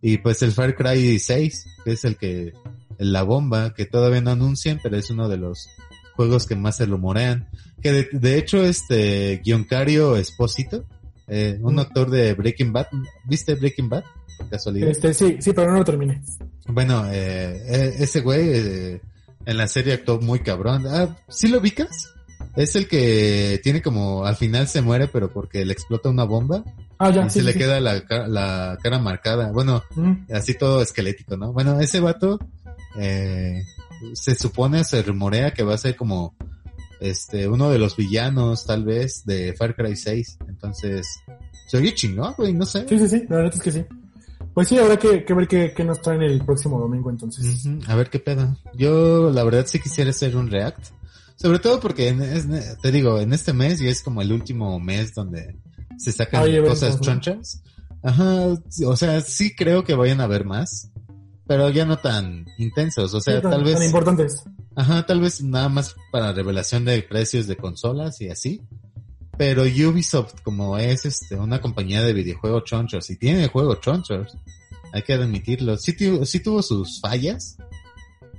[0.00, 2.52] Y pues el Far Cry 6, que es el que,
[2.98, 5.66] la bomba, que todavía no anuncian, pero es uno de los
[6.14, 7.48] juegos que más se rumorean.
[7.82, 10.84] Que de, de hecho este Gioncario Esposito,
[11.28, 11.78] eh, un Mm.
[11.80, 12.86] actor de Breaking Bad,
[13.24, 14.04] ¿viste Breaking Bad?
[14.50, 14.88] Casualidad.
[14.90, 16.20] este, sí, sí, pero no lo terminé.
[16.66, 19.00] Bueno, eh, eh, ese güey eh,
[19.46, 20.84] en la serie actuó muy cabrón.
[20.88, 22.10] Ah, ¿sí lo ubicas?
[22.56, 26.62] Es el que tiene como, al final se muere, pero porque le explota una bomba
[26.98, 27.58] Ah, ya, y sí, se le sí.
[27.58, 29.50] queda la, la cara marcada.
[29.52, 31.52] Bueno, Mm, así todo esquelético, ¿no?
[31.52, 32.38] Bueno, ese vato
[32.98, 33.62] eh,
[34.14, 36.34] se supone, se rumorea que va a ser como
[37.10, 40.38] este uno de los villanos, tal vez, de Far Cry 6.
[40.48, 41.06] Entonces,
[41.68, 42.86] se oye chingón, güey, no sé.
[42.88, 43.84] Sí, sí, sí, la verdad es que sí.
[44.52, 47.66] Pues sí, habrá que, que ver qué, qué nos traen el próximo domingo entonces.
[47.66, 48.56] Ujú, A ver qué pedo.
[48.74, 50.86] Yo la verdad sí quisiera hacer un react.
[51.36, 52.46] Sobre todo porque en- es-
[52.80, 55.56] te digo, en este mes y es como el último mes donde
[55.98, 57.62] se sacan eventos, cosas chonchas.
[58.04, 58.46] Ajá,
[58.86, 60.90] o sea, sí creo que vayan a haber más,
[61.46, 63.12] pero ya no tan intensos.
[63.14, 64.44] O sea, Sí, tan- tal vez, Tan importantes.
[64.76, 68.62] ajá, tal vez nada más para revelación de precios de consolas y así.
[69.36, 74.36] Pero Ubisoft, como es este una compañía de videojuegos chonchos y tiene juegos chonchos,
[74.92, 75.76] hay que admitirlo.
[75.76, 77.56] Sí, sí tuvo sus fallas,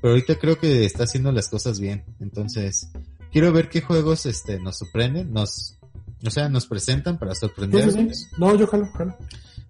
[0.02, 2.06] pero ahorita creo que está haciendo las cosas bien.
[2.22, 2.90] Entonces,
[3.32, 5.78] quiero ver qué juegos este nos sorprenden, nos,
[6.26, 7.96] o sea, nos presentan para sí, sorprendernos.
[8.18, 8.26] sí.
[8.38, 9.18] No, yo jalo, jalo.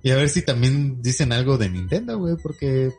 [0.03, 2.91] Y a ver si también dicen algo de Nintendo, güey, porque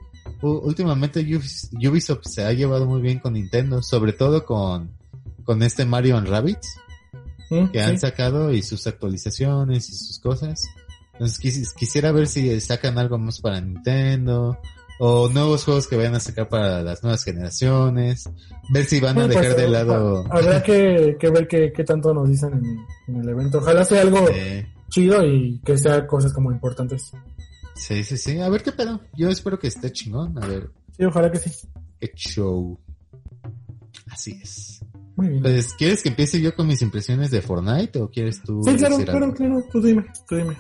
[0.43, 4.91] últimamente Ubis- Ubisoft se ha llevado muy bien con Nintendo, sobre todo con,
[5.45, 6.67] con este Mario and Rabbids
[7.49, 7.85] Mm, que sí.
[7.85, 10.65] han sacado y sus actualizaciones y sus cosas.
[11.13, 14.59] Entonces quis- quisiera ver si sacan algo más para Nintendo
[14.99, 18.29] o nuevos juegos que vayan a sacar para las nuevas generaciones.
[18.71, 20.25] Ver si van a Bueno, dejar pues, de ha- lado.
[20.29, 23.59] Habrá que, que ver qué, qué tanto nos dicen en, en el evento.
[23.59, 27.13] Ojalá sea algo Eh, chido y que sea cosas como importantes.
[27.77, 28.39] Sí, sí, sí.
[28.41, 29.01] A ver qué pedo.
[29.17, 30.43] Yo espero que esté chingón.
[30.43, 31.51] A ver Sí, ojalá que sí.
[32.01, 32.79] qué show.
[34.11, 34.81] Así es.
[35.17, 35.43] Muy bien.
[35.43, 38.63] Pues, ¿quieres que empiece yo con mis impresiones de Fortnite o quieres tú?
[38.65, 39.35] sí, claro, claro, algo?
[39.35, 39.65] claro.
[39.71, 40.57] Tú dime, tú dime.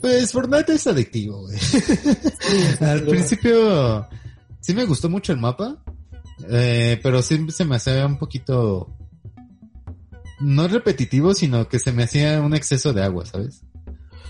[0.00, 1.58] Pues Fortnite es adictivo, güey.
[2.80, 4.06] Al principio
[4.60, 5.82] sí me gustó mucho el mapa,
[6.50, 8.94] eh, pero sí se me hacía un poquito
[10.40, 13.62] no repetitivo, sino que se me hacía un exceso de agua, ¿sabes?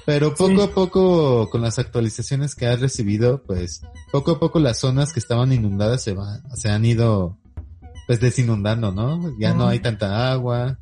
[0.07, 0.61] Pero poco Sí.
[0.61, 3.81] a poco, con las actualizaciones que has recibido, pues
[4.13, 7.39] poco a poco las zonas que estaban inundadas se, van, se han ido
[8.07, 9.33] pues desinundando, ¿no?
[9.39, 10.79] Ya no hay tanta agua.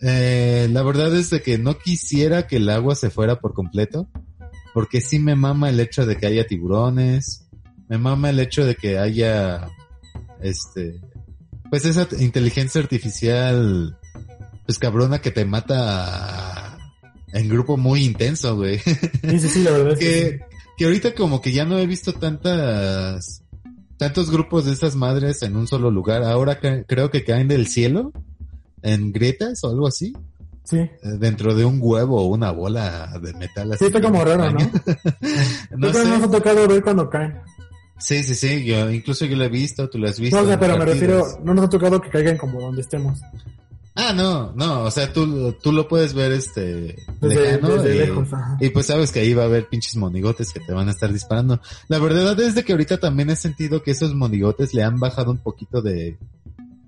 [0.00, 4.08] Eh, la verdad es de que no quisiera que el agua se fuera por completo,
[4.72, 7.48] porque sí me mama el hecho de que haya tiburones,
[7.88, 9.68] me mama el hecho de que haya,
[10.40, 11.00] este,
[11.68, 13.98] pues esa inteligencia artificial,
[14.64, 16.61] pues cabrona que te mata
[17.32, 18.78] en grupo muy intenso, güey.
[18.78, 20.40] Sí, sí, sí, la verdad es que, que,
[20.76, 23.42] que ahorita como que ya no he visto tantas,
[23.96, 26.22] tantos grupos de esas madres en un solo lugar.
[26.22, 28.12] Ahora creo que caen del cielo
[28.82, 30.12] en grietas o algo así,
[30.64, 30.78] sí.
[30.78, 33.72] eh, dentro de un huevo o una bola de metal.
[33.72, 34.58] así Sí, está como raro, ¿no?
[35.76, 36.24] No Creo que nos sé.
[36.24, 37.38] ha tocado ver cuando caen.
[37.98, 40.36] Sí, sí, sí, yo, incluso yo lo he visto, tú lo has visto.
[40.36, 43.20] No, o sea, pero me refiero, no nos ha tocado que caigan como donde estemos.
[43.94, 47.98] Ah, no, no, o sea, tú, tú lo puedes ver este Desde, lejano desde y,
[47.98, 48.28] lejos,
[48.58, 51.12] y pues sabes que ahí va a haber pinches monigotes que te van a estar
[51.12, 51.60] disparando.
[51.88, 55.30] La verdad es de que ahorita también he sentido que esos monigotes le han bajado
[55.30, 56.16] un poquito de,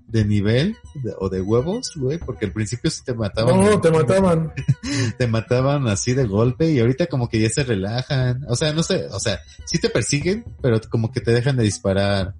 [0.07, 3.59] de nivel de- o de huevos, güey, porque al principio sí te mataban.
[3.63, 4.51] No, te mataban.
[5.19, 8.43] te mataban así de golpe y ahorita como que ya se relajan.
[8.49, 11.65] O sea, no sé, o sea, sí te persiguen, pero como que te dejan de
[11.65, 12.33] disparar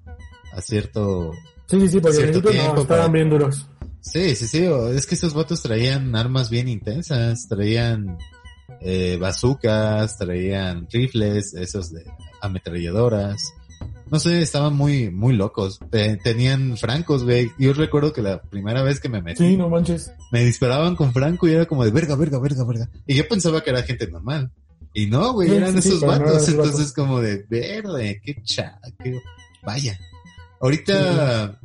[0.54, 1.34] a cierto...
[1.68, 3.68] Sí, sí, sí, porque al principio no, estaban para- bien duros.
[4.12, 4.64] Sí, sí, sí,
[4.96, 8.18] es que esos vatos traían armas bien intensas, traían
[8.82, 12.04] eh, bazucas, traían rifles, esos de
[12.42, 13.54] ametralladoras.
[14.12, 15.80] No sé, estaban muy, muy locos.
[15.90, 17.52] Te- tenían francos, güey.
[17.58, 20.12] Yo recuerdo que la primera vez que me metí, Sí, no manches.
[20.32, 22.90] me disparaban con franco y era como de verga, verga, verga, verga.
[23.08, 24.52] Y yo pensaba que era gente normal.
[24.94, 26.48] Y no, güey, Sí, eran sí, sí, esos eran vatos.
[26.48, 29.20] entonces como de verde, qué cha, qué
[29.64, 30.00] vaya.
[30.62, 31.60] Ahorita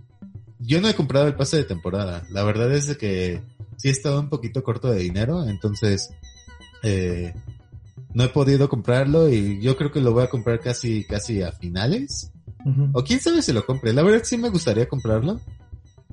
[0.60, 2.24] yo no he comprado el pase de temporada.
[2.30, 3.42] La verdad es que
[3.76, 6.10] sí he estado un poquito corto de dinero, entonces
[6.82, 7.34] eh,
[8.12, 11.52] no he podido comprarlo y yo creo que lo voy a comprar casi, casi a
[11.52, 12.30] finales.
[12.92, 13.94] O quién sabe si lo compre.
[13.94, 15.40] La verdad sí me gustaría comprarlo.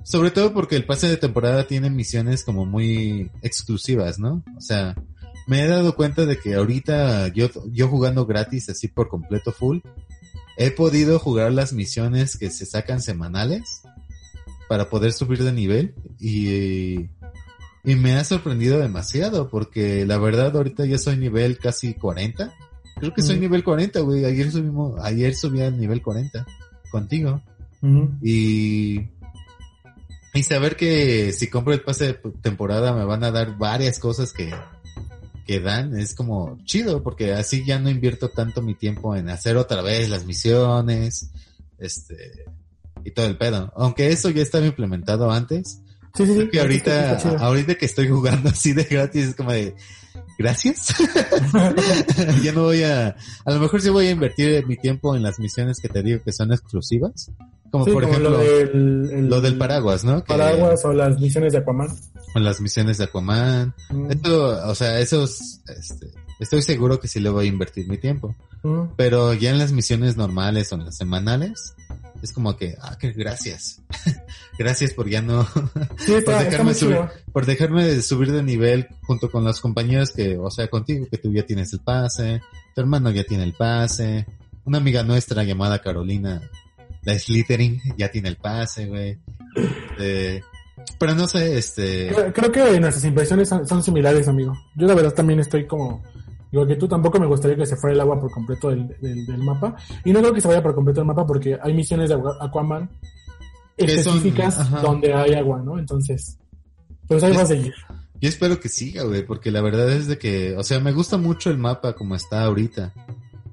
[0.04, 4.42] Sobre todo porque el pase de temporada tiene misiones como muy exclusivas, ¿no?
[4.58, 4.96] O sea,
[5.46, 9.80] me he dado cuenta de que ahorita yo, yo jugando gratis así por completo full,
[10.56, 13.82] he podido jugar las misiones que se sacan semanales
[14.68, 17.10] para poder subir de nivel y,
[17.84, 22.54] y me ha sorprendido demasiado porque la verdad ahorita ya soy nivel casi 40.
[23.00, 23.42] Creo que soy Mm.
[23.42, 24.26] nivel 40, güey.
[24.26, 26.46] Ayer subimos, ayer subí al nivel 40
[26.92, 27.42] contigo.
[28.22, 29.10] Y,
[30.34, 34.34] y saber que si compro el pase de temporada me van a dar varias cosas
[34.34, 34.52] que,
[35.46, 39.58] que dan es como chido porque así ya no invierto tanto mi tiempo en hacer
[39.58, 41.30] otra vez las misiones,
[41.78, 42.46] este,
[43.06, 43.72] y todo el pedo.
[43.76, 45.82] Aunque eso ya estaba implementado antes,
[46.16, 46.38] Sí, sí, sí.
[46.40, 49.76] creo que ahorita, ahorita que estoy jugando así de gratis es como de,
[50.40, 50.96] gracias.
[52.44, 55.40] ya no voy a, a lo mejor sí voy a invertir mi tiempo en las
[55.40, 57.32] misiones que te digo que son exclusivas.
[57.70, 60.24] Como Sí, por como ejemplo, lo del, el- lo del paraguas, ¿no?
[60.24, 61.90] Que- paraguas o las misiones de Aquaman.
[62.34, 63.76] Con las misiones de Aquaman.
[63.90, 66.08] Mm, Esto, o sea, esos, este,
[66.40, 68.34] estoy seguro que sí le voy a invertir mi tiempo.
[68.64, 68.94] mm.
[68.96, 71.76] Pero ya en las misiones normales o en las semanales,
[72.22, 73.82] es como que, ah, que gracias.
[74.58, 75.46] gracias por ya no,
[75.98, 76.98] Sí, está, por dejarme subir,
[77.32, 81.18] por dejarme de subir de nivel junto con los compañeros que, o sea, contigo, que
[81.18, 82.42] tú ya tienes el pase,
[82.74, 84.26] tu hermano ya tiene el pase,
[84.66, 86.42] una amiga nuestra llamada Carolina,
[87.04, 89.18] la Slytherin, ya tiene el pase, güey.
[90.00, 90.42] Eh,
[91.00, 94.54] pero no sé, este, Creo, creo que nuestras impresiones son, son similares, amigo.
[94.76, 96.04] Yo la verdad también estoy como,
[96.52, 99.26] igual que tú, tampoco me gustaría que se fuera el agua por completo del, del,
[99.26, 99.76] del mapa.
[100.06, 102.38] Y no creo que se vaya por completo el mapa porque hay misiones de Aqua-
[102.40, 102.90] Aquaman
[103.78, 105.78] son- específicas donde hay agua, ¿no?
[105.78, 106.38] Entonces,
[107.08, 107.74] pues ahí va a seguir.
[108.20, 111.18] Yo espero que siga, güey, porque la verdad es de que, o sea, me gusta
[111.18, 112.94] mucho el mapa como está ahorita.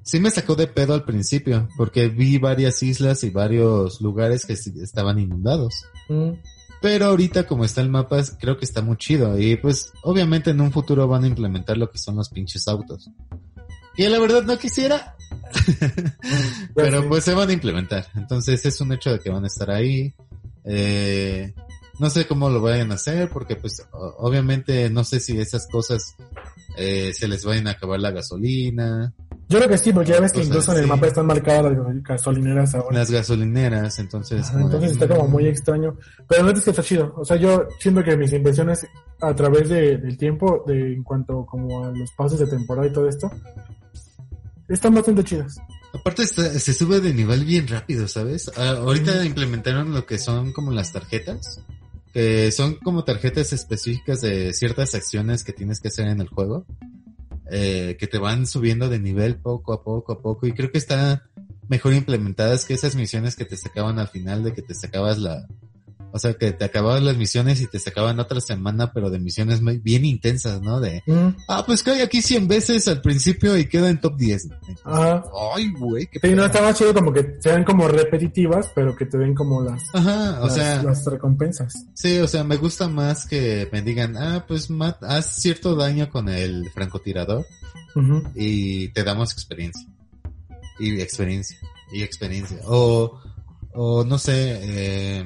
[0.01, 4.53] Sí me sacó de pedo al principio, porque vi varias islas y varios lugares que
[4.53, 5.85] estaban inundados.
[6.09, 6.31] Mm.
[6.85, 9.39] Pero ahorita como está el mapa, creo que está muy chido.
[9.39, 13.09] Y pues, obviamente en un futuro van a implementar lo que son los pinches autos.
[13.95, 15.15] Que la verdad no quisiera.
[16.75, 18.05] Pero pues se van a implementar.
[18.13, 20.13] Entonces es un hecho de que van a estar ahí.
[20.63, 21.55] Eh,
[21.97, 26.15] no sé cómo lo vayan a hacer, porque pues obviamente no sé si esas cosas
[26.77, 29.11] eh, se les vayan a acabar la gasolina,
[29.47, 31.71] Yo creo que sí, porque ya ves que Cosas incluso en el mapa están marcadas
[31.71, 32.97] las gasolineras ahora.
[32.97, 34.47] las gasolineras, entonces...
[34.49, 35.95] Ajá, Entonces está como muy extraño.
[36.27, 37.13] Pero la neta es que está chido.
[37.15, 38.87] O sea, yo siento que mis impresiones
[39.21, 42.91] a través de, del tiempo, de, en cuanto como a los pasos de temporada y
[42.93, 43.29] todo esto,
[44.67, 45.57] están bastante chidas.
[45.93, 48.51] Aparte está- se sube de nivel bien rápido, ¿sabes?
[48.57, 51.61] Ah, ahorita implementaron lo que son como las tarjetas,
[52.13, 56.65] que son como tarjetas específicas de ciertas acciones que tienes que hacer en el juego,
[57.51, 60.77] eh, que te van subiendo de nivel poco a poco a poco y creo que
[60.77, 61.29] está
[61.67, 65.47] mejor implementadas que esas misiones que te sacaban al final de que te sacabas la,
[66.15, 69.61] O sea, que te acababas las misiones y te sacaban otra semana, pero de misiones
[69.61, 70.79] muy- bien intensas, ¿no?
[70.79, 74.47] De, Mm, ah, pues cae aquí 100 veces al principio y queda en top 10.
[74.85, 75.21] Ajá.
[75.53, 79.35] Ay, güey, Sí, no, más chido como que sean como repetitivas, pero que te den
[79.35, 81.73] como las, Ajá, o las, sea, las recompensas.
[81.93, 86.09] sí, o sea, me gusta más que me digan, ah, pues mat- haz cierto daño
[86.09, 87.45] con el francotirador
[87.93, 88.23] Ujú.
[88.35, 89.85] y te damos experiencia.
[90.79, 91.57] Y experiencia.
[91.91, 92.59] Y experiencia.
[92.65, 93.19] O,
[93.73, 95.25] o no sé, eh,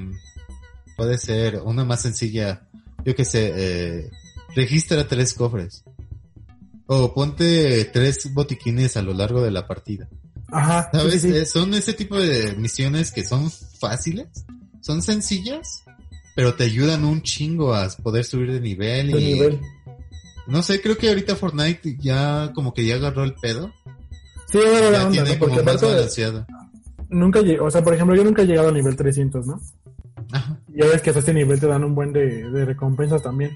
[0.99, 2.67] puede ser una más sencilla.
[3.05, 4.11] Yo que sé, eh,
[4.53, 5.85] registra tres cofres.
[6.87, 10.09] O ponte tres botiquines a lo largo de la partida.
[10.51, 10.89] Ajá.
[10.91, 11.21] ¿Sabes?
[11.21, 11.37] sí, sí.
[11.37, 14.27] Eh, son ese tipo de misiones que son fáciles,
[14.81, 15.83] son sencillas,
[16.35, 19.61] pero te ayudan un chingo a poder subir de nivel De y nivel.
[20.47, 23.71] no sé, creo que ahorita Fortnite ya como que ya agarró el pedo.
[24.51, 25.39] Sí, era la onda, tiene ¿no?
[25.39, 26.45] Porque como más balanceado.
[27.07, 29.61] nunca o sea, por ejemplo, yo nunca he llegado a nivel 300, ¿no?
[30.31, 30.59] Ajá.
[30.73, 33.55] Ya ves que hasta este nivel te dan un buen de, de recompensas también.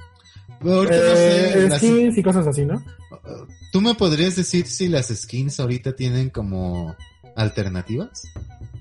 [0.59, 2.83] Pero ahorita no Eh, sé, las- skins y cosas así, ¿no?
[3.71, 6.95] ¿tú me podrías decir si las skins ahorita tienen como
[7.35, 8.23] alternativas?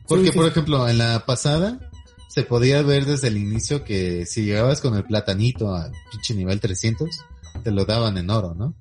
[0.09, 0.39] Porque, Sí, sí.
[0.39, 1.79] por ejemplo, en la pasada
[2.29, 6.61] se podía ver desde el inicio que si llegabas con el platanito a pinche nivel
[6.61, 7.09] 300,
[7.63, 8.75] te lo daban en oro, ¿no?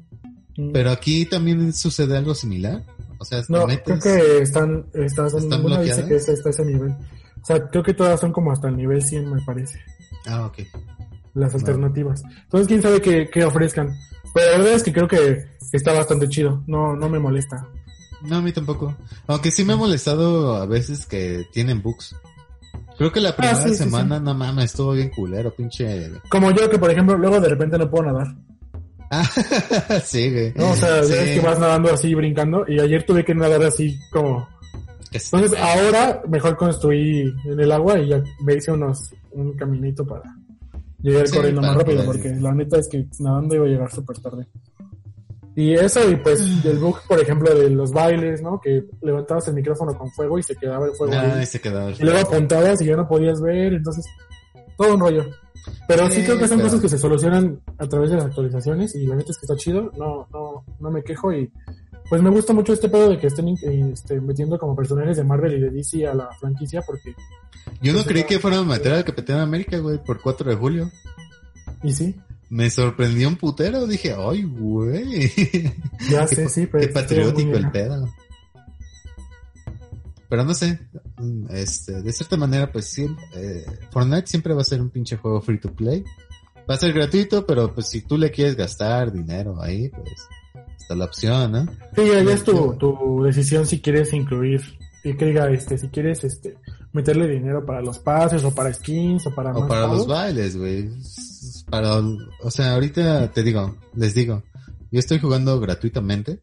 [0.57, 0.71] Mm.
[0.71, 2.83] Pero aquí también sucede algo similar.
[3.17, 5.29] O sea, No, metes- creo que están, ¿Están
[5.83, 6.15] dice que
[6.49, 6.95] ese nivel.
[7.41, 9.79] O sea, creo que todas son como hasta el nivel 100, me parece,
[10.27, 10.59] Ah, ok.
[11.33, 12.21] las alternativas.
[12.43, 13.95] Entonces, quién sabe qué, qué ofrezcan.
[14.33, 16.63] Pero la verdad es que creo que está bastante chido.
[16.67, 17.67] No, no me molesta.
[18.21, 18.95] No, a mí tampoco.
[19.27, 22.15] Aunque sí me ha molestado a veces que tienen bugs.
[22.97, 26.11] Creo que la primera Ah, sí, sí, semana, no mames, estuvo bien culero, pinche.
[26.29, 28.27] Como yo, que por ejemplo, luego de repente no puedo nadar.
[29.09, 29.23] Ah,
[30.05, 30.53] sí, güey.
[30.55, 30.69] ¿no?
[30.71, 31.13] O sea, Sí.
[31.13, 32.63] ya ves que vas nadando así, brincando.
[32.67, 34.47] Y ayer tuve que nadar así como...
[35.11, 40.23] Entonces, ahora mejor construí en el agua y ya me hice unos, un caminito para
[41.01, 44.17] llegar Sí, corriendo más rápido, porque la neta es que nadando iba a llegar súper
[44.19, 44.47] tarde.
[45.53, 48.61] Y eso, y pues el bug, por ejemplo, de los bailes, ¿no?
[48.61, 51.43] Que levantabas el micrófono con fuego y se quedaba el fuego Ah, ahí.
[51.43, 51.89] y se quedó.
[51.89, 54.05] Y luego apuntabas y ya no podías ver, entonces,
[54.77, 55.25] todo un rollo.
[55.89, 58.25] Pero sí, Sí, creo que son pero- cosas que se solucionan a través de las
[58.27, 61.51] actualizaciones y la neta es que está chido, no, no, no me quejo y
[62.11, 65.23] pues me gusta mucho este pedo de que estén eh, este, metiendo como personajes de
[65.23, 67.15] Marvel y de DC a la franquicia porque,
[67.81, 68.27] Yo no Pues, creí no.
[68.27, 70.91] que fueran a meter al Capitán América, güey, por 4 de julio.
[71.81, 72.13] y sí,
[72.49, 75.31] Me sorprendió un putero, dije, ay, güey.
[76.09, 78.09] ya sé, sí, pero Qué patriótico el pedo.
[80.27, 80.79] Pero no sé,
[81.49, 83.05] este, de cierta manera, pues sí,
[83.35, 86.03] eh, Fortnite siempre va a ser un pinche juego free to play.
[86.69, 90.11] Va a ser gratuito, pero pues si tú le quieres gastar dinero ahí, pues
[90.81, 91.65] está la opción, ¿no?
[91.95, 94.61] Sí, ya, ya es tu, tu decisión si quieres incluir,
[95.03, 96.57] y que diga, este, si quieres, este,
[96.93, 100.57] meterle dinero para los pases o para skins o para O más para los bailes,
[100.57, 100.89] güey.
[101.69, 104.43] Para, o sea, ahorita te digo, les digo,
[104.91, 106.39] yo estoy jugando gratuitamente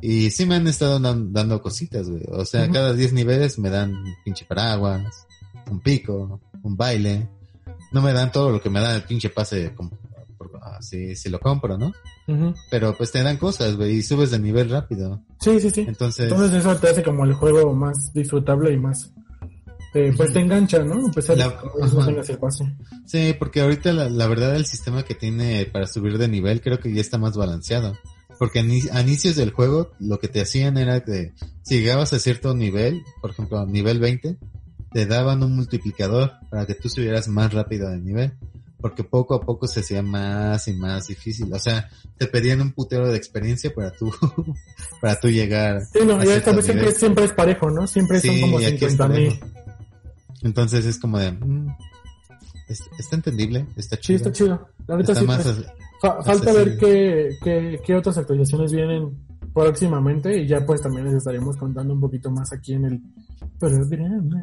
[0.00, 2.22] y sí me han estado dan- dando cositas, güey.
[2.28, 5.26] O sea, cada 10 niveles me dan un pinche paraguas,
[5.70, 7.28] un pico, un baile.
[7.92, 9.72] No me dan todo lo que me da el pinche pase
[10.82, 11.92] así si lo compro, ¿no?
[12.28, 12.54] Ujú.
[12.70, 15.22] Pero pues te dan cosas, güey, y subes de nivel rápido.
[15.40, 15.84] Sí, sí, sí.
[15.88, 19.12] Entonces, Entonces eso te hace como el juego más disfrutable y más,
[19.94, 21.08] eh, pues te engancha, ¿no?
[21.08, 21.46] De La-
[22.28, 22.76] el pase.
[23.06, 26.78] Sí, porque ahorita la, la verdad el sistema que tiene para subir de nivel creo
[26.78, 27.94] que ya está más balanceado.
[28.38, 32.54] Porque a inicios del juego lo que te hacían era que si llegabas a cierto
[32.54, 34.36] nivel, por ejemplo a nivel 20,
[34.92, 38.32] te daban un multiplicador para que tú subieras más rápido de nivel.
[38.82, 41.50] Porque poco a poco se hacía más y más difícil.
[41.54, 44.12] O sea, te pedían un putero de experiencia para tú,
[45.00, 45.82] para tú llegar.
[45.86, 47.86] Sí, no, a ya esta vez siempre, siempre es parejo, ¿no?
[47.86, 49.40] Siempre son Sí, como aquí es 50 mil.
[50.42, 51.68] Entonces es como de, mm,
[52.68, 54.16] es- está entendible, está Sí, chido.
[54.16, 54.68] está chido.
[54.88, 55.44] Ahorita Está sí, más,
[56.00, 56.64] fa- falta accesible.
[56.64, 59.16] ver qué, qué, qué otras actualizaciones vienen
[59.52, 63.00] próximamente y ya pues también les estaremos contando un poquito más aquí en el
[63.58, 64.42] programa.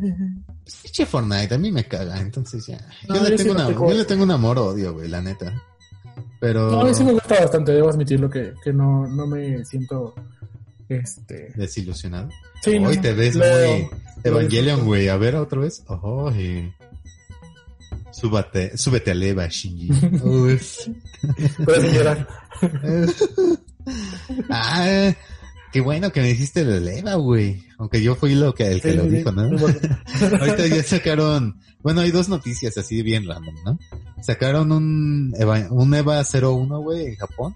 [0.83, 2.77] Pinche Fortnite, a mí me caga, entonces ya.
[3.07, 5.21] No, yo, le yo sí tengo no una, yo le tengo un amor-odio, güey, la
[5.21, 5.61] neta.
[6.39, 6.71] Pero...
[6.71, 10.13] No, a mí sí me gusta bastante, debo admitirlo que, que no, no me siento
[10.89, 12.29] este Desilusionado.
[12.63, 13.89] sí, Hoy no, te ves muy
[14.23, 15.07] Evangelion, güey.
[15.07, 15.83] A ver, otra vez.
[15.87, 16.73] Ay.
[18.11, 19.87] Súbate, súbete a leva, Shinji.
[21.65, 22.27] Puedes llorar.
[24.49, 25.13] ah,
[25.71, 27.63] qué bueno que me dijiste la leva, güey.
[27.77, 29.43] Aunque yo fui lo que, el que Sí, lo sí, dijo, ¿no?
[30.39, 33.79] Ahorita ya sacaron, bueno, hay dos noticias así bien random, ¿no?
[34.21, 37.55] Sacaron un Eva, un Eva 01, güey, en Japón,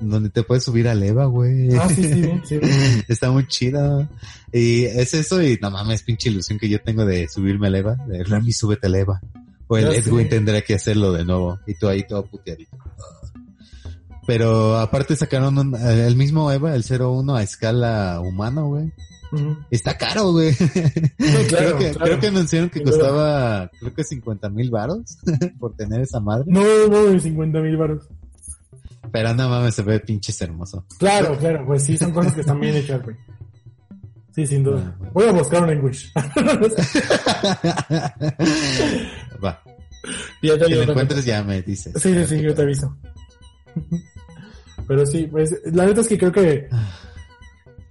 [0.00, 1.74] donde te puedes subir al Eva, güey.
[1.76, 2.60] Ah, sí, sí, sí.
[3.08, 4.08] Está muy chido.
[4.52, 7.96] Y es eso y no mames, pinche ilusión que yo tengo de subirme al Eva,
[8.06, 9.20] de Rami, súbete al Eva.
[9.68, 11.58] O el Edwin tendrá que hacerlo de nuevo.
[11.66, 12.76] Y tú ahí todo puteadito.
[14.26, 18.92] Pero aparte sacaron un- eh, el mismo Eva, el 01 a escala humana, güey.
[19.70, 20.54] Está caro, güey.
[20.54, 20.76] claro,
[21.48, 22.18] creo, que, claro.
[22.20, 25.16] creo que costaba, creo que 50 mil varos
[25.58, 26.44] por tener esa madre.
[26.48, 28.08] No, no, de 50 mil baros.
[29.10, 30.84] Pero no mames, se ve pinches hermoso.
[30.98, 33.16] Claro, claro, pues sí, son cosas que están bien hechas, güey.
[34.34, 34.94] Sí, sin duda.
[34.98, 35.12] Bueno.
[35.14, 36.10] Voy a buscar un English.
[39.44, 39.62] Va.
[40.42, 41.92] ya te Si lo encuentres ya me dices.
[42.00, 42.96] Sí, sí, sí, yo te aviso.
[44.86, 46.68] Pero sí, pues la verdad es que creo que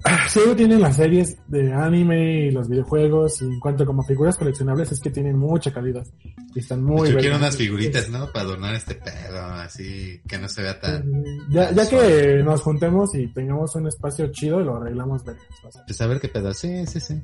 [0.04, 4.04] ah, si algo tienen las series de anime y los videojuegos y en cuanto como
[4.04, 6.06] figuras coleccionables es que tienen mucha calidad
[6.54, 8.32] y están muy Yo quiero unas figuritas, ¿no?
[8.32, 11.24] Para adornar este pedo, así que no se vea tan...
[11.50, 15.46] Ya, ya que nos juntemos y tengamos un espacio chido, lo arreglamos vergas.
[15.64, 15.84] o sea.
[15.86, 16.54] Pues a ver qué pedo.
[16.54, 17.22] Sí, sí, sí.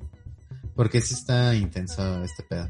[0.78, 2.70] Porque sí está intenso este pedo.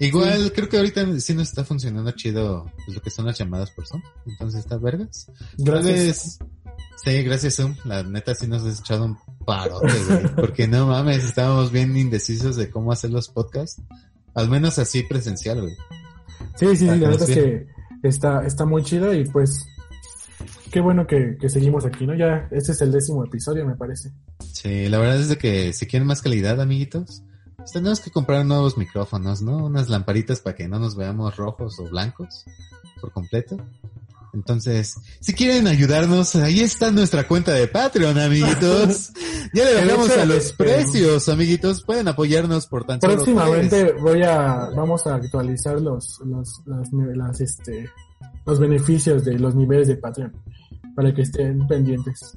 [0.00, 3.70] Igual, creo que ahorita sí nos está funcionando chido pues, lo que son las llamadas
[3.70, 4.02] por Zoom.
[4.26, 5.30] Entonces está vergas.
[5.56, 6.38] Gracias.
[7.02, 7.76] Sí, gracias Zoom.
[7.84, 10.28] La neta sí nos has echado un parote, güey.
[10.36, 13.80] Porque no mames, estábamos bien indecisos de cómo hacer los podcasts.
[14.34, 15.76] Al menos así presencial, güey.
[16.56, 17.66] Sí, sí, sí, la verdad es que
[18.02, 19.64] está, está muy chido y pues
[20.70, 22.14] qué bueno que, que seguimos aquí, ¿no?
[22.16, 24.10] Ya, este es el décimo episodio, me parece.
[24.40, 27.23] Sí, la verdad es de que si quieren más calidad, amiguitos,
[27.72, 29.66] tenemos que comprar nuevos micrófonos, ¿no?
[29.66, 32.44] Unas lamparitas para que no nos veamos rojos o blancos
[33.00, 33.56] por completo.
[34.34, 39.12] Entonces, si quieren ayudarnos, ahí está nuestra cuenta de Patreon, amiguitos.
[39.54, 41.84] Ya le bajamos a los este, precios, amiguitos.
[41.84, 47.40] Pueden apoyarnos por tan solo Próximamente voy a, vamos a actualizar los, los, las, las,
[47.40, 47.88] este,
[48.44, 50.32] los beneficios de los niveles de Patreon
[50.96, 52.36] para que estén pendientes.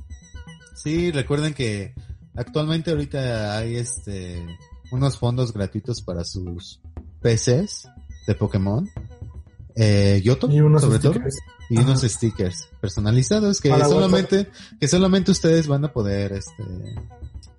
[0.75, 1.95] Sí, recuerden que
[2.36, 4.45] actualmente ahorita hay este
[4.91, 6.79] unos fondos gratuitos para sus
[7.21, 7.88] PCs
[8.27, 8.89] de Pokémon.
[9.75, 11.13] Eh, Yoto, Y unos sobre todo.
[11.13, 11.38] stickers.
[11.69, 11.85] y Ajá.
[11.85, 16.63] unos stickers personalizados que solamente que solamente ustedes van a poder este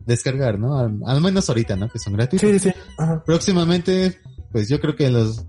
[0.04, 0.78] descargar, ¿no?
[0.78, 1.88] Al, al menos ahorita, ¿no?
[1.90, 2.50] Que son gratuitos.
[2.50, 3.22] Sí, sí, ajá.
[3.24, 4.18] Próximamente,
[4.50, 5.44] pues yo creo que los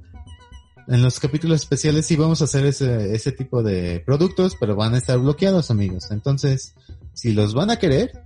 [0.88, 4.94] en los capítulos especiales sí vamos a hacer ese ese tipo de productos, pero van
[4.94, 6.12] a estar bloqueados, amigos.
[6.12, 6.76] Entonces,
[7.14, 8.24] si los van a querer,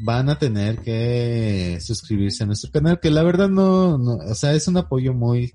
[0.00, 4.54] van a tener que suscribirse a nuestro canal, que la verdad no, no o sea,
[4.54, 5.54] es un apoyo muy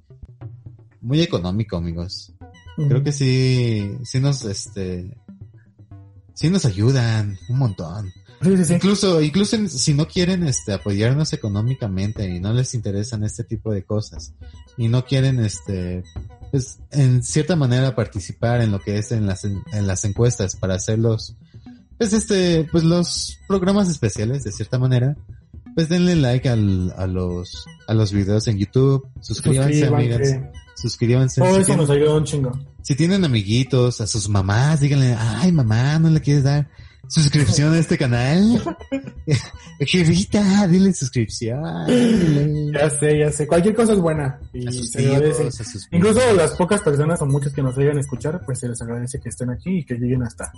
[1.02, 2.34] muy económico, amigos
[2.76, 5.16] creo que sí, sí nos, este,
[6.34, 8.12] sí nos ayudan un montón.
[8.42, 8.74] Sí, sí, sí.
[8.74, 13.84] Incluso, incluso si no quieren, este, apoyarnos económicamente y no les interesan este tipo de
[13.84, 14.34] cosas
[14.76, 16.04] y no quieren, este,
[16.52, 20.76] pues, en cierta manera participar en lo que es en las, en, las encuestas para
[20.76, 21.38] hacer los,
[21.98, 25.16] pues, este, pues los programas especiales de cierta manera,
[25.76, 30.52] pues denle like al, a los, a los videos en YouTube, suscríbanse, amigas, Suscríbanse.
[30.76, 31.42] suscríbanse.
[31.42, 32.52] Todo si eso nos ayuda un chingo.
[32.82, 36.70] si tienen amiguitos, a sus mamás, díganle, ay mamá, ¿no le quieres dar
[37.08, 38.62] suscripción a este canal?
[39.80, 41.86] Jevita, dile suscripción.
[41.88, 42.72] dile.
[42.74, 43.48] Ya sé, ya sé.
[43.48, 44.40] Cualquier cosa es buena.
[44.54, 45.50] Y se agradece.
[45.92, 49.20] Incluso las pocas personas o muchas que nos llegan a escuchar, pues se les agradece
[49.20, 50.52] que estén aquí y que lleguen hasta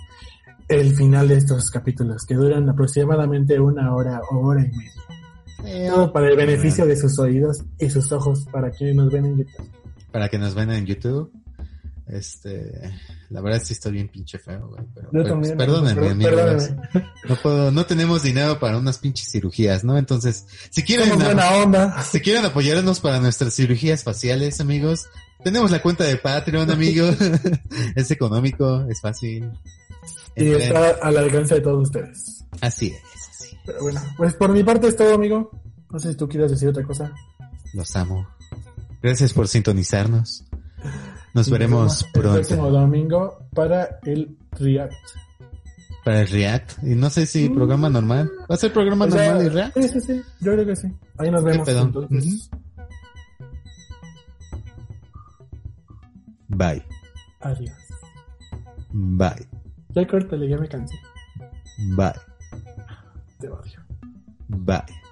[0.68, 4.92] el final de estos capítulos, que duran aproximadamente una hora o hora y media.
[5.64, 9.26] Eh, Todo para el beneficio de sus oídos y sus ojos, para quienes nos ven
[9.26, 9.70] en YouTube.
[10.12, 11.32] Para que nos vean en YouTube.
[12.08, 12.92] Este,
[13.30, 14.82] la verdad sí está bien pinche feo, güey.
[14.94, 15.56] Pero, Yo también.
[15.56, 16.76] pues, perdónenme, perdónenme.
[17.28, 19.98] No puedo, no tenemos dinero para unas pinches cirugías, ¿no?
[19.98, 22.02] Entonces, si quieren, Somos buena onda.
[22.02, 25.08] Si quieren apoyarnos para nuestras cirugías faciales, amigos,
[25.42, 27.16] tenemos la cuenta de Patreon, amigos.
[27.96, 29.50] es económico, es fácil.
[30.36, 30.62] Y Entren.
[30.62, 32.44] está al alcance de todos ustedes.
[32.60, 33.56] Así es, así.
[33.64, 35.50] Pero bueno, pues por mi parte es todo, amigo.
[35.90, 37.12] No sé si tú quieres decir otra cosa.
[37.72, 38.28] Los amo.
[39.02, 40.44] Gracias por sintonizarnos.
[41.36, 44.94] Nos Y veremos El próximo pronto domingo para el React.
[46.02, 46.82] para el React.
[46.82, 48.30] Y no sé si programa normal.
[48.50, 49.76] ¿Va a ser programa O sea, normal y React?
[49.76, 50.22] Sí, sí, sí.
[50.40, 50.88] Yo creo que sí.
[51.18, 51.68] Ahí nos vemos.
[51.68, 52.50] Entonces,
[56.48, 56.82] Bye.
[57.40, 57.76] adiós.
[58.92, 59.46] Bye.
[59.90, 60.96] Ya córtale, ya me cansé.
[61.96, 62.12] Bye.
[63.38, 63.80] Te odio.
[64.48, 65.05] Bye.